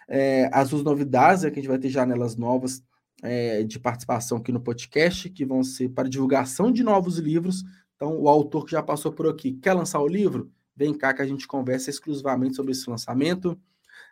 É, 0.08 0.50
as 0.52 0.72
novidades 0.72 1.44
é 1.44 1.52
que 1.52 1.60
a 1.60 1.62
gente 1.62 1.70
vai 1.70 1.78
ter 1.78 1.90
janelas 1.90 2.36
novas 2.36 2.84
é, 3.22 3.64
de 3.64 3.80
participação 3.80 4.38
aqui 4.38 4.52
no 4.52 4.62
podcast, 4.62 5.30
que 5.30 5.46
vão 5.46 5.64
ser 5.64 5.90
para 5.90 6.10
divulgação 6.10 6.72
de 6.72 6.84
novos 6.84 7.18
livros. 7.18 7.64
Então, 7.96 8.18
o 8.18 8.30
autor 8.30 8.66
que 8.66 8.72
já 8.72 8.82
passou 8.82 9.12
por 9.12 9.28
aqui 9.28 9.54
quer 9.54 9.74
lançar 9.74 10.00
o 10.00 10.08
livro? 10.08 10.52
Vem 10.76 10.94
cá 10.94 11.14
que 11.14 11.22
a 11.22 11.28
gente 11.28 11.46
conversa 11.46 11.90
exclusivamente 11.90 12.56
sobre 12.56 12.72
esse 12.72 12.90
lançamento 12.90 13.60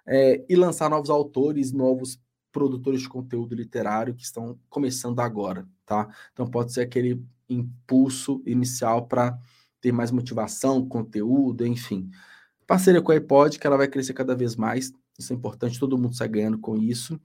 é, 0.05 0.43
e 0.49 0.55
lançar 0.55 0.89
novos 0.89 1.09
autores, 1.09 1.71
novos 1.71 2.19
produtores 2.57 3.01
de 3.01 3.07
conteúdo 3.07 3.53
literário 3.53 4.15
que 4.15 4.23
estão 4.23 4.57
começando 4.67 5.19
agora, 5.19 5.67
tá? 5.85 6.07
Então, 6.33 6.47
pode 6.47 6.73
ser 6.73 6.81
aquele 6.81 7.23
impulso 7.47 8.41
inicial 8.47 9.05
para 9.05 9.37
ter 9.79 9.91
mais 9.91 10.09
motivação, 10.09 10.83
conteúdo, 10.83 11.67
enfim. 11.67 12.09
Parceria 12.65 12.99
com 12.99 13.11
a 13.11 13.15
iPod, 13.15 13.59
que 13.59 13.67
ela 13.67 13.77
vai 13.77 13.87
crescer 13.87 14.13
cada 14.13 14.35
vez 14.35 14.55
mais. 14.55 14.91
Isso 15.19 15.31
é 15.31 15.35
importante, 15.35 15.79
todo 15.79 15.99
mundo 15.99 16.15
sai 16.15 16.27
ganhando 16.27 16.57
com 16.57 16.75
isso 16.75 17.19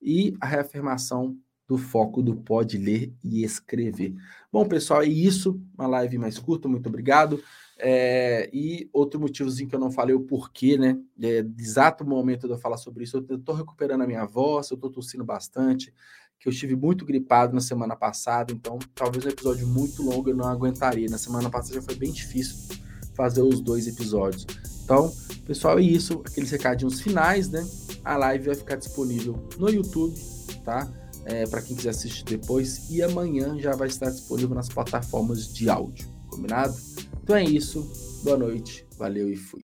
e 0.00 0.36
a 0.40 0.46
reafirmação 0.46 1.36
do 1.66 1.76
foco 1.76 2.22
do 2.22 2.36
pode 2.36 2.78
ler 2.78 3.12
e 3.24 3.42
escrever. 3.42 4.14
Bom, 4.52 4.68
pessoal, 4.68 5.02
é 5.02 5.06
isso. 5.06 5.60
Uma 5.76 5.88
live 5.88 6.16
mais 6.16 6.38
curta, 6.38 6.68
muito 6.68 6.88
obrigado. 6.88 7.42
É, 7.78 8.48
e 8.52 8.88
outro 8.92 9.20
motivozinho 9.20 9.68
que 9.68 9.74
eu 9.74 9.80
não 9.80 9.90
falei 9.90 10.14
o 10.14 10.20
porquê, 10.20 10.78
né? 10.78 10.98
É, 11.20 11.44
exato 11.58 12.04
momento 12.04 12.46
de 12.46 12.54
eu 12.54 12.58
falar 12.58 12.76
sobre 12.76 13.04
isso, 13.04 13.24
eu 13.28 13.36
estou 13.36 13.54
recuperando 13.54 14.02
a 14.02 14.06
minha 14.06 14.24
voz, 14.24 14.70
eu 14.70 14.76
estou 14.76 14.90
tossindo 14.90 15.24
bastante, 15.24 15.92
que 16.38 16.48
eu 16.48 16.52
estive 16.52 16.74
muito 16.74 17.04
gripado 17.04 17.54
na 17.54 17.60
semana 17.60 17.94
passada, 17.94 18.52
então 18.52 18.78
talvez 18.94 19.24
um 19.24 19.28
episódio 19.28 19.66
muito 19.66 20.02
longo 20.02 20.30
eu 20.30 20.36
não 20.36 20.46
aguentaria. 20.46 21.08
Na 21.08 21.18
semana 21.18 21.50
passada 21.50 21.74
já 21.74 21.82
foi 21.82 21.94
bem 21.94 22.12
difícil 22.12 22.76
fazer 23.14 23.42
os 23.42 23.60
dois 23.60 23.86
episódios. 23.86 24.46
Então, 24.84 25.12
pessoal, 25.44 25.78
é 25.78 25.82
isso. 25.82 26.22
Aqueles 26.24 26.50
recadinhos 26.50 27.00
finais, 27.00 27.50
né? 27.50 27.66
A 28.04 28.16
live 28.16 28.46
vai 28.46 28.54
ficar 28.54 28.76
disponível 28.76 29.48
no 29.58 29.68
YouTube, 29.68 30.14
tá? 30.64 30.90
é, 31.26 31.44
para 31.44 31.60
quem 31.60 31.76
quiser 31.76 31.90
assistir 31.90 32.24
depois, 32.24 32.88
e 32.88 33.02
amanhã 33.02 33.58
já 33.58 33.74
vai 33.74 33.88
estar 33.88 34.10
disponível 34.10 34.54
nas 34.54 34.68
plataformas 34.68 35.52
de 35.52 35.68
áudio, 35.68 36.08
combinado? 36.30 36.74
Então 37.26 37.34
é 37.34 37.42
isso, 37.42 37.82
boa 38.22 38.38
noite, 38.38 38.86
valeu 38.96 39.28
e 39.28 39.34
fui. 39.34 39.54